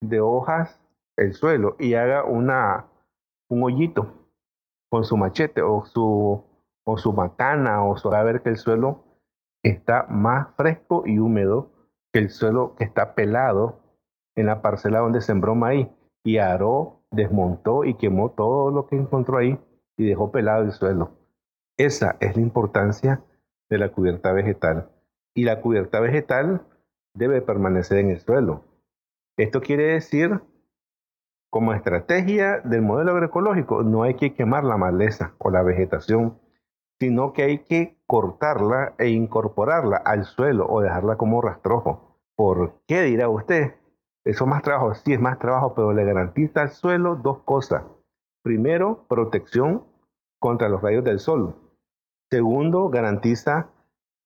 de 0.00 0.20
hojas 0.20 0.80
el 1.16 1.34
suelo 1.34 1.76
y 1.78 1.94
haga 1.94 2.24
una, 2.24 2.86
un 3.48 3.62
hoyito 3.62 4.06
con 4.90 5.04
su 5.04 5.16
machete 5.16 5.62
o 5.62 5.84
su, 5.84 6.42
o 6.84 6.98
su 6.98 7.12
macana 7.12 7.84
o 7.84 7.96
su, 7.96 8.12
a 8.12 8.22
ver 8.22 8.42
que 8.42 8.48
el 8.48 8.56
suelo 8.56 9.04
está 9.64 10.06
más 10.08 10.54
fresco 10.56 11.02
y 11.06 11.18
húmedo 11.18 11.72
que 12.12 12.20
el 12.20 12.30
suelo 12.30 12.76
que 12.76 12.84
está 12.84 13.14
pelado 13.14 13.80
en 14.36 14.46
la 14.46 14.62
parcela 14.62 15.00
donde 15.00 15.20
sembró 15.20 15.54
maíz 15.54 15.88
y 16.22 16.38
aró, 16.38 17.00
desmontó 17.10 17.84
y 17.84 17.94
quemó 17.94 18.30
todo 18.30 18.70
lo 18.70 18.86
que 18.86 18.96
encontró 18.96 19.38
ahí 19.38 19.58
y 19.96 20.06
dejó 20.06 20.30
pelado 20.30 20.62
el 20.62 20.72
suelo. 20.72 21.12
Esa 21.76 22.16
es 22.20 22.36
la 22.36 22.42
importancia 22.42 23.22
de 23.68 23.78
la 23.78 23.90
cubierta 23.90 24.32
vegetal. 24.32 24.90
Y 25.34 25.44
la 25.44 25.60
cubierta 25.60 25.98
vegetal 26.00 26.62
debe 27.14 27.42
permanecer 27.42 27.98
en 27.98 28.10
el 28.10 28.20
suelo. 28.20 28.62
Esto 29.36 29.60
quiere 29.60 29.94
decir, 29.94 30.40
como 31.50 31.72
estrategia 31.72 32.60
del 32.60 32.82
modelo 32.82 33.12
agroecológico, 33.12 33.82
no 33.82 34.02
hay 34.02 34.14
que 34.14 34.34
quemar 34.34 34.64
la 34.64 34.76
maleza 34.76 35.34
o 35.38 35.50
la 35.50 35.62
vegetación, 35.62 36.38
sino 37.00 37.32
que 37.32 37.42
hay 37.42 37.58
que 37.58 37.96
cortarla 38.06 38.94
e 38.98 39.08
incorporarla 39.08 39.96
al 39.96 40.24
suelo 40.24 40.66
o 40.68 40.80
dejarla 40.80 41.16
como 41.16 41.40
rastrojo. 41.40 42.18
¿Por 42.36 42.80
qué 42.86 43.02
dirá 43.02 43.28
usted? 43.28 43.74
Eso 44.24 44.44
es 44.44 44.50
más 44.50 44.62
trabajo, 44.62 44.94
sí 44.94 45.12
es 45.12 45.20
más 45.20 45.38
trabajo, 45.38 45.74
pero 45.74 45.92
le 45.92 46.04
garantiza 46.04 46.62
al 46.62 46.70
suelo 46.70 47.16
dos 47.16 47.42
cosas. 47.44 47.84
Primero, 48.42 49.04
protección 49.08 49.84
contra 50.40 50.68
los 50.68 50.82
rayos 50.82 51.04
del 51.04 51.18
sol. 51.18 51.54
Segundo, 52.30 52.88
garantiza 52.88 53.68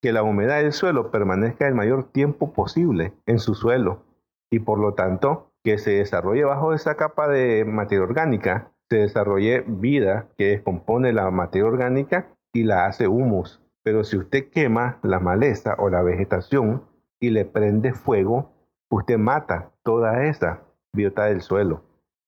que 0.00 0.12
la 0.12 0.22
humedad 0.22 0.58
del 0.58 0.72
suelo 0.72 1.10
permanezca 1.10 1.66
el 1.66 1.74
mayor 1.74 2.04
tiempo 2.04 2.52
posible 2.52 3.12
en 3.26 3.38
su 3.38 3.54
suelo 3.54 4.04
y 4.50 4.60
por 4.60 4.78
lo 4.78 4.94
tanto 4.94 5.50
que 5.64 5.78
se 5.78 5.90
desarrolle 5.90 6.44
bajo 6.44 6.72
esa 6.72 6.94
capa 6.94 7.28
de 7.28 7.64
materia 7.64 8.04
orgánica, 8.04 8.72
se 8.88 8.98
desarrolle 8.98 9.64
vida 9.66 10.28
que 10.38 10.46
descompone 10.46 11.12
la 11.12 11.30
materia 11.30 11.68
orgánica 11.68 12.28
y 12.58 12.64
la 12.64 12.86
hace 12.86 13.06
humus. 13.06 13.62
Pero 13.84 14.02
si 14.02 14.16
usted 14.16 14.50
quema 14.50 14.98
la 15.02 15.20
maleza 15.20 15.76
o 15.78 15.88
la 15.88 16.02
vegetación 16.02 16.82
y 17.20 17.30
le 17.30 17.44
prende 17.44 17.92
fuego, 17.92 18.50
usted 18.90 19.16
mata 19.16 19.70
toda 19.84 20.24
esa 20.24 20.64
biota 20.92 21.26
del 21.26 21.40
suelo 21.40 21.84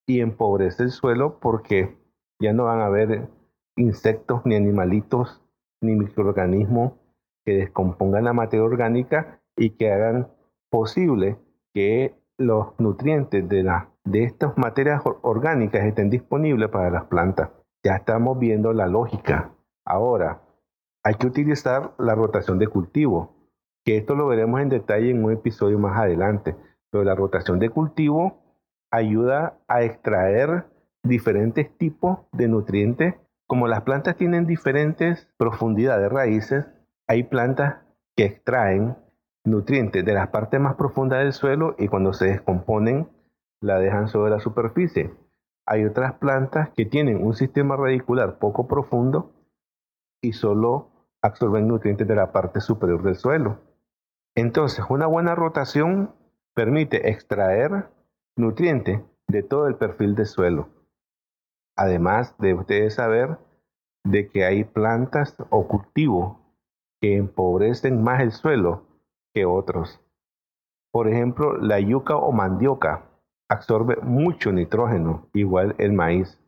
y 0.07 0.21
empobrece 0.21 0.85
el 0.85 0.91
suelo 0.91 1.41
porque 1.41 1.97
ya 2.41 2.53
no 2.53 2.65
van 2.65 2.81
a 2.81 2.87
haber 2.87 3.29
insectos 3.77 4.43
ni 4.45 4.55
animalitos 4.55 5.43
ni 5.83 5.97
microorganismos 5.97 6.93
que 7.45 7.55
descompongan 7.55 8.25
la 8.25 8.33
materia 8.33 8.65
orgánica 8.65 9.41
y 9.57 9.71
que 9.71 9.91
hagan 9.93 10.29
posible 10.71 11.39
que 11.75 12.15
los 12.39 12.79
nutrientes 12.79 13.49
de, 13.49 13.69
de 14.05 14.25
estas 14.25 14.57
materias 14.57 15.03
orgánicas 15.23 15.85
estén 15.85 16.09
disponibles 16.09 16.69
para 16.71 16.91
las 16.91 17.05
plantas. 17.05 17.51
Ya 17.85 17.97
estamos 17.97 18.39
viendo 18.39 18.73
la 18.73 18.87
lógica. 18.87 19.51
Ahora, 19.91 20.43
hay 21.03 21.15
que 21.17 21.27
utilizar 21.27 21.95
la 21.99 22.15
rotación 22.15 22.61
de 22.61 22.69
cultivo, 22.69 23.35
que 23.85 23.97
esto 23.97 24.15
lo 24.15 24.29
veremos 24.29 24.61
en 24.61 24.69
detalle 24.69 25.11
en 25.11 25.25
un 25.25 25.33
episodio 25.33 25.81
más 25.81 25.99
adelante. 25.99 26.55
Pero 26.93 27.03
la 27.03 27.17
rotación 27.17 27.59
de 27.59 27.71
cultivo 27.71 28.39
ayuda 28.93 29.59
a 29.67 29.83
extraer 29.83 30.67
diferentes 31.03 31.77
tipos 31.77 32.21
de 32.31 32.47
nutrientes. 32.47 33.15
Como 33.49 33.67
las 33.67 33.83
plantas 33.83 34.15
tienen 34.15 34.47
diferentes 34.47 35.29
profundidades 35.37 36.03
de 36.03 36.09
raíces, 36.09 36.67
hay 37.09 37.25
plantas 37.25 37.79
que 38.17 38.27
extraen 38.27 38.97
nutrientes 39.45 40.05
de 40.05 40.13
las 40.13 40.29
partes 40.29 40.61
más 40.61 40.77
profundas 40.77 41.19
del 41.19 41.33
suelo 41.33 41.75
y 41.79 41.89
cuando 41.89 42.13
se 42.13 42.27
descomponen 42.27 43.09
la 43.61 43.81
dejan 43.81 44.07
sobre 44.07 44.31
la 44.31 44.39
superficie. 44.39 45.13
Hay 45.67 45.85
otras 45.85 46.13
plantas 46.13 46.71
que 46.77 46.87
tienen 46.87 47.27
un 47.27 47.35
sistema 47.35 47.77
radicular 47.77 48.39
poco 48.39 48.69
profundo 48.69 49.33
y 50.23 50.33
solo 50.33 50.91
absorben 51.23 51.69
nutrientes 51.69 52.07
de 52.07 52.15
la 52.15 52.33
parte 52.33 52.61
superior 52.61 53.03
del 53.03 53.17
suelo. 53.17 53.59
Entonces, 54.35 54.85
una 54.89 55.07
buena 55.07 55.35
rotación 55.35 56.15
permite 56.55 57.11
extraer 57.11 57.89
nutrientes 58.37 59.01
de 59.29 59.43
todo 59.43 59.67
el 59.67 59.77
perfil 59.77 60.15
del 60.15 60.27
suelo. 60.27 60.69
Además 61.77 62.37
de 62.39 62.55
ustedes 62.55 62.95
saber 62.95 63.39
de 64.05 64.29
que 64.29 64.45
hay 64.45 64.65
plantas 64.65 65.37
o 65.51 65.69
cultivos 65.69 66.37
que 67.01 67.17
empobrecen 67.17 68.03
más 68.03 68.21
el 68.21 68.33
suelo 68.33 68.87
que 69.35 69.47
otros. 69.47 70.01
Por 70.93 71.09
ejemplo, 71.09 71.57
la 71.57 71.81
yuca 71.81 72.17
o 72.17 72.33
mandioca 72.33 73.05
absorbe 73.49 73.97
mucho 74.03 74.53
nitrógeno, 74.53 75.29
igual 75.33 75.75
el 75.79 75.93
maíz. 75.93 76.39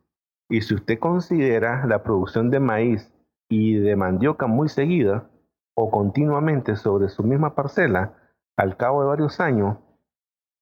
Y 0.49 0.61
si 0.61 0.75
usted 0.75 0.99
considera 0.99 1.85
la 1.85 2.03
producción 2.03 2.49
de 2.49 2.59
maíz 2.59 3.12
y 3.53 3.75
de 3.75 3.95
mandioca 3.95 4.47
muy 4.47 4.67
seguida 4.67 5.29
o 5.75 5.91
continuamente 5.91 6.75
sobre 6.75 7.07
su 7.09 7.23
misma 7.23 7.53
parcela, 7.53 8.13
al 8.57 8.77
cabo 8.77 9.01
de 9.01 9.07
varios 9.07 9.39
años, 9.39 9.77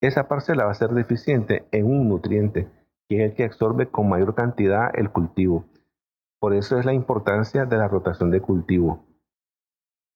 esa 0.01 0.27
parcela 0.27 0.65
va 0.65 0.71
a 0.71 0.75
ser 0.75 0.89
deficiente 0.89 1.65
en 1.71 1.85
un 1.85 2.09
nutriente, 2.09 2.67
que 3.07 3.23
es 3.23 3.31
el 3.31 3.35
que 3.35 3.45
absorbe 3.45 3.87
con 3.87 4.09
mayor 4.09 4.35
cantidad 4.35 4.91
el 4.93 5.09
cultivo. 5.09 5.65
Por 6.39 6.53
eso 6.53 6.79
es 6.79 6.85
la 6.85 6.93
importancia 6.93 7.65
de 7.65 7.77
la 7.77 7.87
rotación 7.87 8.29
de 8.29 8.41
cultivo. 8.41 9.05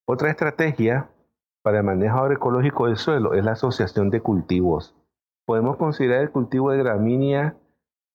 Otra 0.06 0.30
estrategia 0.30 1.10
para 1.64 1.78
el 1.78 1.84
manejo 1.86 2.18
agroecológico 2.18 2.88
del 2.88 2.98
suelo 2.98 3.36
es 3.36 3.46
la 3.46 3.54
asociación 3.54 4.10
de 4.10 4.22
cultivos. 4.22 4.96
Podemos 5.46 5.78
considerar 5.78 6.22
el 6.22 6.32
cultivo 6.32 6.72
de 6.72 6.80
gramínea 6.80 7.56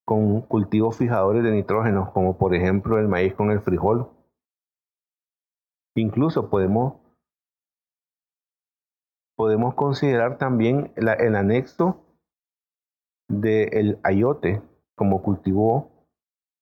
con 0.04 0.42
cultivos 0.42 0.98
fijadores 0.98 1.44
de 1.44 1.50
nitrógeno, 1.50 2.10
como 2.12 2.36
por 2.36 2.54
ejemplo 2.54 2.98
el 2.98 3.08
maíz 3.08 3.32
con 3.34 3.50
el 3.50 3.60
frijol. 3.60 4.10
Incluso 5.94 6.50
podemos, 6.50 6.94
podemos 9.36 9.74
considerar 9.74 10.38
también 10.38 10.92
el 10.96 11.34
anexo 11.34 12.04
del 13.28 13.98
ayote 14.02 14.62
como 14.96 15.22
cultivo 15.22 15.90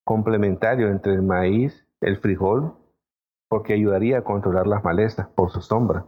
complementario 0.05 0.89
entre 0.89 1.13
el 1.15 1.23
maíz, 1.23 1.87
el 2.01 2.19
frijol 2.19 2.75
porque 3.49 3.73
ayudaría 3.73 4.19
a 4.19 4.25
controlar 4.25 4.67
las 4.67 4.85
malezas 4.85 5.27
por 5.29 5.51
su 5.51 5.63
sombra. 5.63 6.07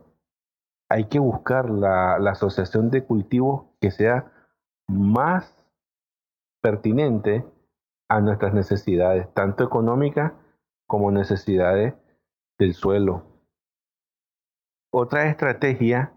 Hay 0.88 1.04
que 1.04 1.18
buscar 1.18 1.70
la, 1.70 2.16
asociación 2.16 2.90
de 2.90 3.04
cultivos 3.04 3.64
que 3.80 3.90
sea 3.90 4.30
más 4.88 5.56
pertinente 6.60 7.44
a 8.08 8.20
nuestras 8.20 8.52
necesidades, 8.52 9.32
tanto 9.34 9.64
económicas 9.64 10.32
como 10.86 11.10
necesidades 11.10 11.94
del 12.60 12.74
suelo. 12.74 13.24
Otra 14.92 15.28
estrategia 15.28 16.12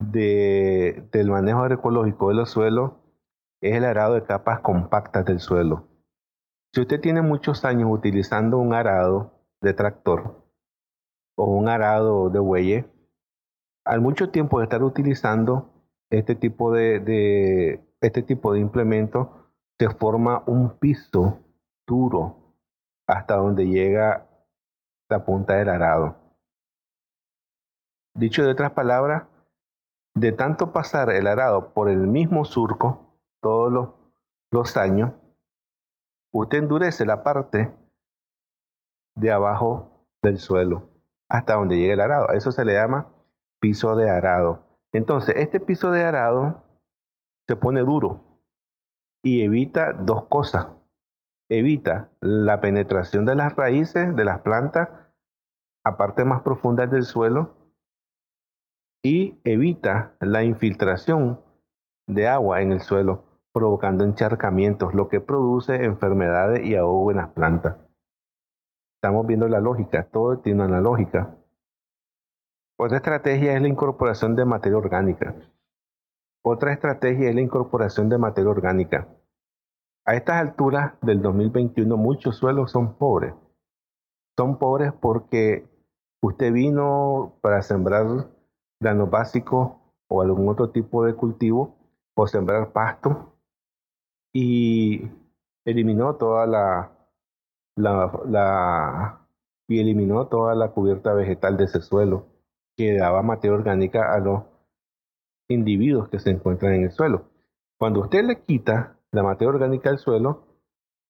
del 0.00 1.30
manejo 1.30 1.60
agroecológico 1.60 2.28
de 2.28 2.34
los 2.34 2.50
suelos 2.50 2.92
es 3.60 3.76
el 3.76 3.84
arado 3.84 4.14
de 4.14 4.24
capas 4.24 4.60
compactas 4.60 5.26
del 5.26 5.40
suelo. 5.40 5.86
Si 6.72 6.80
usted 6.80 7.00
tiene 7.00 7.22
muchos 7.22 7.64
años 7.64 7.90
utilizando 7.92 8.58
un 8.58 8.72
arado 8.72 9.44
de 9.60 9.74
tractor 9.74 10.42
o 11.36 11.44
un 11.44 11.68
arado 11.68 12.30
de 12.30 12.38
bueye, 12.38 12.86
al 13.84 14.00
mucho 14.00 14.30
tiempo 14.30 14.58
de 14.58 14.64
estar 14.64 14.82
utilizando 14.82 15.70
este 16.10 16.34
tipo 16.34 16.72
de, 16.72 17.84
este 18.00 18.22
tipo 18.22 18.54
de 18.54 18.60
implemento, 18.60 19.50
se 19.78 19.90
forma 19.90 20.44
un 20.46 20.78
piso 20.78 21.40
duro 21.86 22.54
hasta 23.06 23.36
donde 23.36 23.66
llega 23.66 24.27
la 25.08 25.24
punta 25.24 25.54
del 25.54 25.68
arado. 25.68 26.16
Dicho 28.14 28.42
de 28.42 28.50
otras 28.50 28.72
palabras, 28.72 29.24
de 30.14 30.32
tanto 30.32 30.72
pasar 30.72 31.10
el 31.10 31.26
arado 31.26 31.72
por 31.72 31.88
el 31.88 32.06
mismo 32.06 32.44
surco 32.44 33.16
todos 33.40 33.94
los, 34.50 34.76
años, 34.76 35.12
usted 36.32 36.58
endurece 36.58 37.06
la 37.06 37.22
parte 37.22 37.72
de 39.14 39.30
abajo 39.30 40.06
del 40.22 40.38
suelo 40.38 40.88
hasta 41.28 41.54
donde 41.54 41.76
llega 41.76 41.94
el 41.94 42.00
arado. 42.00 42.30
Eso 42.30 42.50
se 42.50 42.64
le 42.64 42.74
llama 42.74 43.08
piso 43.60 43.94
de 43.96 44.10
arado. 44.10 44.64
Entonces, 44.92 45.36
este 45.36 45.60
piso 45.60 45.90
de 45.90 46.04
arado 46.04 46.64
se 47.46 47.56
pone 47.56 47.80
duro 47.80 48.24
y 49.22 49.42
evita 49.42 49.92
dos 49.92 50.24
cosas. 50.24 50.66
Evita 51.50 52.10
la 52.20 52.60
penetración 52.60 53.24
de 53.24 53.34
las 53.34 53.56
raíces 53.56 54.14
de 54.14 54.24
las 54.24 54.40
plantas 54.40 54.90
a 55.84 55.96
partes 55.96 56.26
más 56.26 56.42
profundas 56.42 56.90
del 56.90 57.04
suelo 57.04 57.56
y 59.02 59.38
evita 59.44 60.14
la 60.20 60.44
infiltración 60.44 61.40
de 62.06 62.28
agua 62.28 62.60
en 62.62 62.72
el 62.72 62.80
suelo, 62.80 63.24
provocando 63.52 64.04
encharcamientos, 64.04 64.94
lo 64.94 65.08
que 65.08 65.20
produce 65.20 65.84
enfermedades 65.84 66.66
y 66.66 66.74
ahogo 66.74 67.10
en 67.10 67.18
las 67.18 67.28
plantas. 67.28 67.76
Estamos 68.96 69.26
viendo 69.26 69.48
la 69.48 69.60
lógica, 69.60 70.08
todo 70.10 70.38
tiene 70.38 70.64
una 70.64 70.80
lógica. 70.80 71.36
Otra 72.78 72.98
estrategia 72.98 73.54
es 73.54 73.62
la 73.62 73.68
incorporación 73.68 74.36
de 74.36 74.44
materia 74.44 74.78
orgánica. 74.78 75.34
Otra 76.44 76.72
estrategia 76.72 77.28
es 77.28 77.34
la 77.34 77.40
incorporación 77.40 78.08
de 78.08 78.18
materia 78.18 78.50
orgánica. 78.50 79.08
A 80.08 80.14
estas 80.14 80.36
alturas 80.36 80.94
del 81.02 81.20
2021 81.20 81.94
muchos 81.98 82.38
suelos 82.38 82.70
son 82.70 82.94
pobres. 82.94 83.34
Son 84.38 84.58
pobres 84.58 84.94
porque 84.98 85.68
usted 86.22 86.50
vino 86.50 87.34
para 87.42 87.60
sembrar 87.60 88.06
granos 88.80 89.10
básicos 89.10 89.72
o 90.08 90.22
algún 90.22 90.48
otro 90.48 90.70
tipo 90.70 91.04
de 91.04 91.12
cultivo 91.12 91.76
o 92.16 92.26
sembrar 92.26 92.72
pasto 92.72 93.34
y 94.32 95.10
eliminó 95.66 96.14
toda 96.14 96.46
la, 96.46 96.90
la, 97.76 99.26
y 99.68 99.78
eliminó 99.78 100.28
toda 100.28 100.54
la 100.54 100.70
cubierta 100.70 101.12
vegetal 101.12 101.58
de 101.58 101.64
ese 101.64 101.82
suelo 101.82 102.28
que 102.78 102.96
daba 102.96 103.22
materia 103.22 103.58
orgánica 103.58 104.14
a 104.14 104.20
los 104.20 104.44
individuos 105.50 106.08
que 106.08 106.18
se 106.18 106.30
encuentran 106.30 106.72
en 106.72 106.84
el 106.84 106.92
suelo. 106.92 107.26
Cuando 107.78 108.00
usted 108.00 108.24
le 108.24 108.40
quita 108.40 108.97
la 109.12 109.22
materia 109.22 109.50
orgánica 109.50 109.90
al 109.90 109.98
suelo 109.98 110.44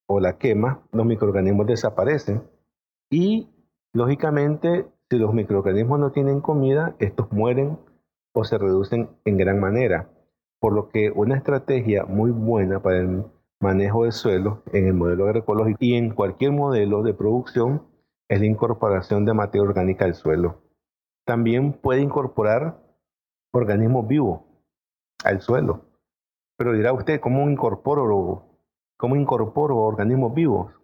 o 0.06 0.20
la 0.20 0.38
quema, 0.38 0.82
los 0.92 1.04
microorganismos 1.06 1.66
desaparecen 1.66 2.42
y 3.10 3.48
lógicamente 3.92 4.86
si 5.10 5.18
los 5.18 5.32
microorganismos 5.32 5.98
no 5.98 6.12
tienen 6.12 6.40
comida, 6.40 6.94
estos 6.98 7.32
mueren 7.32 7.78
o 8.34 8.44
se 8.44 8.58
reducen 8.58 9.08
en 9.24 9.36
gran 9.36 9.58
manera. 9.58 10.10
Por 10.60 10.72
lo 10.72 10.88
que 10.88 11.10
una 11.10 11.36
estrategia 11.36 12.04
muy 12.04 12.30
buena 12.30 12.80
para 12.80 12.98
el 12.98 13.24
manejo 13.60 14.04
del 14.04 14.12
suelo 14.12 14.62
en 14.72 14.86
el 14.86 14.94
modelo 14.94 15.24
agroecológico 15.24 15.78
y 15.80 15.94
en 15.94 16.10
cualquier 16.10 16.52
modelo 16.52 17.02
de 17.02 17.14
producción 17.14 17.82
es 18.28 18.40
la 18.40 18.46
incorporación 18.46 19.24
de 19.24 19.34
materia 19.34 19.66
orgánica 19.66 20.04
al 20.04 20.14
suelo. 20.14 20.60
También 21.24 21.72
puede 21.72 22.02
incorporar 22.02 22.78
organismos 23.52 24.06
vivos 24.06 24.40
al 25.24 25.40
suelo. 25.40 25.87
Pero 26.58 26.72
dirá 26.72 26.92
usted, 26.92 27.20
¿cómo 27.20 27.48
incorporo, 27.48 28.44
cómo 28.96 29.14
incorporo 29.14 29.76
organismos 29.76 30.34
vivos? 30.34 30.74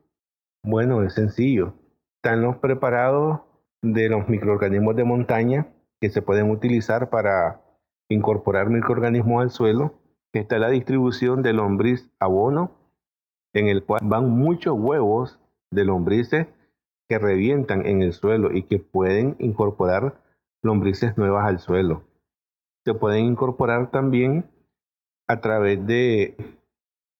Bueno, 0.63 1.03
es 1.03 1.15
sencillo. 1.15 1.75
Están 2.23 2.43
los 2.43 2.57
preparados 2.59 3.41
de 3.83 4.09
los 4.09 4.29
microorganismos 4.29 4.95
de 4.95 5.03
montaña 5.03 5.67
que 6.01 6.11
se 6.11 6.23
pueden 6.23 6.51
utilizar 6.51 7.11
para 7.11 7.61
incorporar 8.09 8.71
microorganismos 8.71 9.43
al 9.43 9.51
suelo. 9.51 9.95
Está 10.33 10.59
la 10.59 10.71
distribución 10.71 11.43
de 11.43 11.53
lombriz 11.53 12.09
abono, 12.21 12.71
en 13.53 13.67
el 13.67 13.85
cual 13.85 14.01
van 14.05 14.31
muchos 14.31 14.79
huevos 14.79 15.41
de 15.73 15.85
lombrices 15.85 16.47
que 17.09 17.19
revientan 17.19 17.85
en 17.85 18.01
el 18.01 18.13
suelo 18.13 18.53
y 18.53 18.63
que 18.63 18.79
pueden 18.79 19.35
incorporar 19.41 20.23
lombrices 20.63 21.19
nuevas 21.19 21.47
al 21.47 21.59
suelo. 21.59 22.05
Se 22.85 22.95
pueden 22.95 23.25
incorporar 23.25 23.91
también 23.91 24.54
a 25.29 25.41
través 25.41 25.85
de 25.87 26.37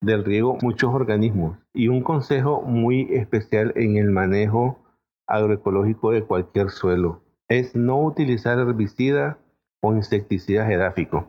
del 0.01 0.25
riego 0.25 0.59
muchos 0.61 0.93
organismos 0.95 1.59
y 1.73 1.89
un 1.89 2.03
consejo 2.03 2.61
muy 2.63 3.09
especial 3.15 3.73
en 3.77 3.97
el 3.97 4.11
manejo 4.11 4.79
agroecológico 5.27 6.11
de 6.11 6.25
cualquier 6.25 6.69
suelo 6.71 7.23
es 7.49 7.75
no 7.75 8.03
utilizar 8.03 8.59
herbicidas 8.59 9.37
o 9.81 9.95
insecticidas 9.95 10.71
edáficos. 10.71 11.25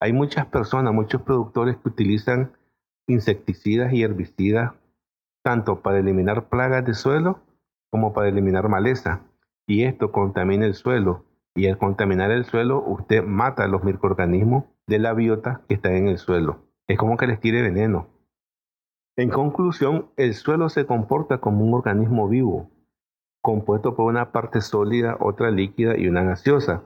Hay 0.00 0.12
muchas 0.12 0.46
personas, 0.46 0.92
muchos 0.92 1.22
productores 1.22 1.76
que 1.76 1.88
utilizan 1.88 2.52
insecticidas 3.06 3.92
y 3.92 4.02
herbicidas 4.02 4.72
tanto 5.42 5.80
para 5.80 5.98
eliminar 5.98 6.48
plagas 6.48 6.84
de 6.84 6.94
suelo 6.94 7.40
como 7.90 8.12
para 8.12 8.28
eliminar 8.28 8.68
maleza. 8.68 9.22
Y 9.66 9.84
esto 9.84 10.12
contamina 10.12 10.66
el 10.66 10.74
suelo. 10.74 11.24
Y 11.56 11.66
al 11.66 11.78
contaminar 11.78 12.30
el 12.30 12.44
suelo, 12.44 12.84
usted 12.86 13.24
mata 13.24 13.66
los 13.66 13.82
microorganismos 13.82 14.64
de 14.86 14.98
la 14.98 15.14
biota 15.14 15.62
que 15.66 15.74
está 15.74 15.96
en 15.96 16.06
el 16.06 16.18
suelo. 16.18 16.66
Es 16.86 16.98
como 16.98 17.16
que 17.16 17.26
les 17.26 17.40
tire 17.40 17.62
veneno. 17.62 18.08
En 19.16 19.30
conclusión, 19.30 20.10
el 20.16 20.34
suelo 20.34 20.68
se 20.68 20.84
comporta 20.84 21.38
como 21.38 21.64
un 21.64 21.72
organismo 21.72 22.28
vivo, 22.28 22.70
compuesto 23.40 23.96
por 23.96 24.04
una 24.04 24.32
parte 24.32 24.60
sólida, 24.60 25.16
otra 25.18 25.50
líquida 25.50 25.96
y 25.96 26.08
una 26.08 26.22
gaseosa, 26.22 26.82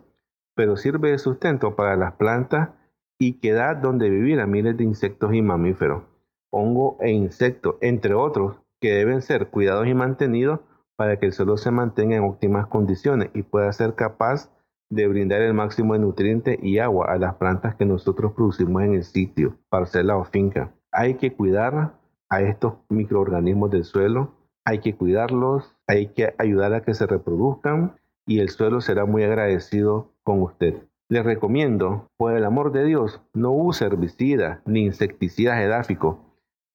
pero 0.54 0.76
sirve 0.76 1.10
de 1.10 1.18
sustento 1.18 1.74
para 1.74 1.96
las 1.96 2.12
plantas 2.12 2.70
y 3.18 3.40
que 3.40 3.52
da 3.52 3.74
donde 3.74 4.08
vivir 4.08 4.40
a 4.40 4.46
miles 4.46 4.76
de 4.76 4.84
insectos 4.84 5.34
y 5.34 5.42
mamíferos, 5.42 6.04
hongo 6.50 6.96
e 7.00 7.10
insectos, 7.10 7.74
entre 7.80 8.14
otros, 8.14 8.56
que 8.80 8.92
deben 8.92 9.20
ser 9.20 9.48
cuidados 9.48 9.88
y 9.88 9.94
mantenidos 9.94 10.60
para 10.94 11.18
que 11.18 11.26
el 11.26 11.32
suelo 11.32 11.56
se 11.56 11.72
mantenga 11.72 12.16
en 12.16 12.22
óptimas 12.22 12.68
condiciones 12.68 13.30
y 13.34 13.42
pueda 13.42 13.72
ser 13.72 13.94
capaz 13.94 14.50
de 14.90 15.06
brindar 15.06 15.40
el 15.40 15.54
máximo 15.54 15.94
de 15.94 16.00
nutrientes 16.00 16.58
y 16.62 16.78
agua 16.78 17.06
a 17.12 17.16
las 17.16 17.36
plantas 17.36 17.76
que 17.76 17.86
nosotros 17.86 18.32
producimos 18.32 18.82
en 18.82 18.94
el 18.94 19.04
sitio, 19.04 19.56
parcela 19.68 20.16
o 20.16 20.24
finca. 20.24 20.74
Hay 20.92 21.14
que 21.14 21.32
cuidar 21.32 21.94
a 22.28 22.42
estos 22.42 22.74
microorganismos 22.88 23.70
del 23.70 23.84
suelo, 23.84 24.34
hay 24.64 24.80
que 24.80 24.94
cuidarlos, 24.94 25.76
hay 25.86 26.08
que 26.08 26.34
ayudar 26.38 26.74
a 26.74 26.82
que 26.82 26.94
se 26.94 27.06
reproduzcan 27.06 27.96
y 28.26 28.40
el 28.40 28.50
suelo 28.50 28.80
será 28.80 29.06
muy 29.06 29.22
agradecido 29.22 30.12
con 30.22 30.42
usted. 30.42 30.86
Les 31.08 31.24
recomiendo, 31.24 32.08
por 32.16 32.36
el 32.36 32.44
amor 32.44 32.70
de 32.70 32.84
Dios, 32.84 33.20
no 33.34 33.50
use 33.50 33.84
herbicidas 33.84 34.60
ni 34.64 34.84
insecticidas 34.84 35.60
edáficos. 35.60 36.18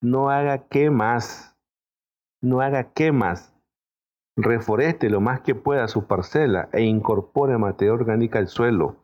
No 0.02 0.30
haga 0.30 0.68
quemas. 0.68 1.56
No 2.42 2.60
haga 2.60 2.92
quemas. 2.92 3.55
Reforeste 4.38 5.10
lo 5.10 5.22
más 5.22 5.42
que 5.42 5.56
pueda 5.56 5.88
su 5.88 6.08
parcela 6.08 6.68
e 6.74 6.84
incorpore 6.84 7.58
materia 7.58 7.94
orgánica 7.94 8.40
al 8.40 8.48
suelo. 8.48 8.98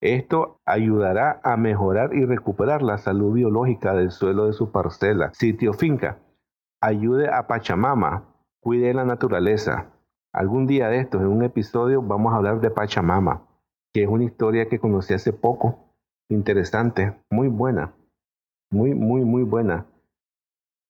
Esto 0.00 0.60
ayudará 0.64 1.40
a 1.42 1.56
mejorar 1.56 2.14
y 2.14 2.24
recuperar 2.24 2.82
la 2.82 2.98
salud 2.98 3.32
biológica 3.32 3.94
del 3.94 4.12
suelo 4.12 4.46
de 4.46 4.52
su 4.52 4.70
parcela, 4.70 5.32
sitio 5.34 5.72
finca. 5.72 6.18
Ayude 6.80 7.28
a 7.28 7.48
Pachamama, 7.48 8.32
cuide 8.60 8.94
la 8.94 9.04
naturaleza. 9.04 9.90
Algún 10.32 10.68
día 10.68 10.88
de 10.88 11.00
estos, 11.00 11.22
en 11.22 11.26
un 11.26 11.42
episodio, 11.42 12.00
vamos 12.00 12.32
a 12.32 12.36
hablar 12.36 12.60
de 12.60 12.70
Pachamama, 12.70 13.48
que 13.92 14.04
es 14.04 14.08
una 14.08 14.22
historia 14.22 14.68
que 14.68 14.78
conocí 14.78 15.14
hace 15.14 15.32
poco, 15.32 15.92
interesante, 16.30 17.16
muy 17.30 17.48
buena, 17.48 17.94
muy, 18.70 18.94
muy, 18.94 19.24
muy 19.24 19.42
buena. 19.42 19.86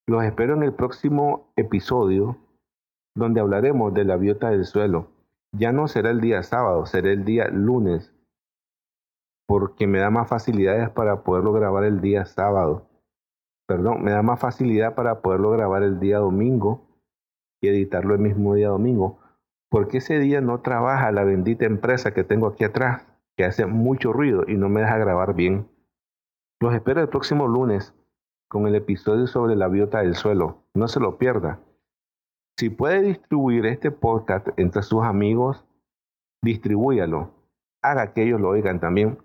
Los 0.07 0.25
espero 0.25 0.55
en 0.55 0.65
el 0.65 0.75
próximo 0.75 1.51
episodio, 1.57 2.37
donde 3.19 3.41
hablaremos 3.41 3.93
de 3.93 4.05
la 4.05 4.17
biota 4.17 4.51
del 4.51 4.65
suelo. 4.65 5.09
Ya 5.53 5.73
no 5.73 5.89
será 5.89 6.11
el 6.11 6.21
día 6.21 6.43
sábado, 6.43 6.87
será 6.87 7.11
el 7.11 7.25
día 7.25 7.49
lunes, 7.49 8.15
porque 9.47 9.87
me 9.87 9.99
da 9.99 10.11
más 10.11 10.29
facilidades 10.29 10.91
para 10.91 11.25
poderlo 11.25 11.53
grabar 11.53 11.85
el 11.85 12.01
día 12.01 12.25
sábado. 12.25 12.87
perdón, 13.67 14.03
me 14.03 14.13
da 14.13 14.23
más 14.23 14.41
facilidad 14.41 14.95
para 14.95 15.21
poderlo 15.21 15.51
grabar 15.51 15.83
el 15.83 16.01
día 16.01 16.19
domingo 16.19 16.87
y 17.61 17.69
editarlo 17.69 18.15
el 18.15 18.21
mismo 18.21 18.55
día 18.55 18.69
domingo, 18.69 19.19
porque 19.69 19.99
ese 19.99 20.19
día 20.19 20.41
no 20.41 20.61
trabaja 20.61 21.13
la 21.13 21.25
bendita 21.25 21.67
empresa 21.67 22.15
que 22.15 22.25
tengo 22.25 22.47
aquí 22.47 22.65
atrás, 22.65 23.07
que 23.37 23.45
hace 23.45 23.67
mucho 23.67 24.13
ruido 24.13 24.45
y 24.47 24.57
no 24.57 24.69
me 24.69 24.81
deja 24.81 24.97
grabar 24.97 25.35
bien. 25.35 25.69
Los 26.61 26.75
espero 26.75 27.01
el 27.01 27.09
próximo 27.09 27.47
lunes 27.47 27.95
con 28.49 28.67
el 28.67 28.75
episodio 28.75 29.27
sobre 29.27 29.55
la 29.55 29.69
biota 29.69 30.01
del 30.01 30.15
suelo. 30.15 30.65
No 30.75 30.89
se 30.89 31.01
lo 31.01 31.19
pierda. 31.19 31.61
Si 32.59 32.71
puede 32.71 33.03
distribuir 33.03 33.67
este 33.67 33.93
podcast 33.93 34.49
entre 34.57 34.83
sus 34.83 35.05
amigos, 35.05 35.65
distribúyalo. 36.43 37.31
Haga 37.85 38.13
que 38.13 38.25
ellos 38.25 38.41
lo 38.41 38.49
oigan 38.49 38.81
también. 38.81 39.19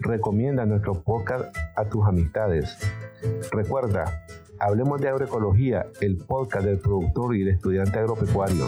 Recomienda 0.00 0.66
nuestro 0.66 0.94
podcast 0.94 1.56
a 1.76 1.84
tus 1.84 2.04
amistades. 2.06 2.76
Recuerda, 3.52 4.26
Hablemos 4.60 5.00
de 5.00 5.08
Agroecología, 5.08 5.86
el 6.02 6.18
podcast 6.18 6.66
del 6.66 6.78
productor 6.78 7.34
y 7.34 7.42
el 7.42 7.48
estudiante 7.48 7.98
agropecuario. 7.98 8.66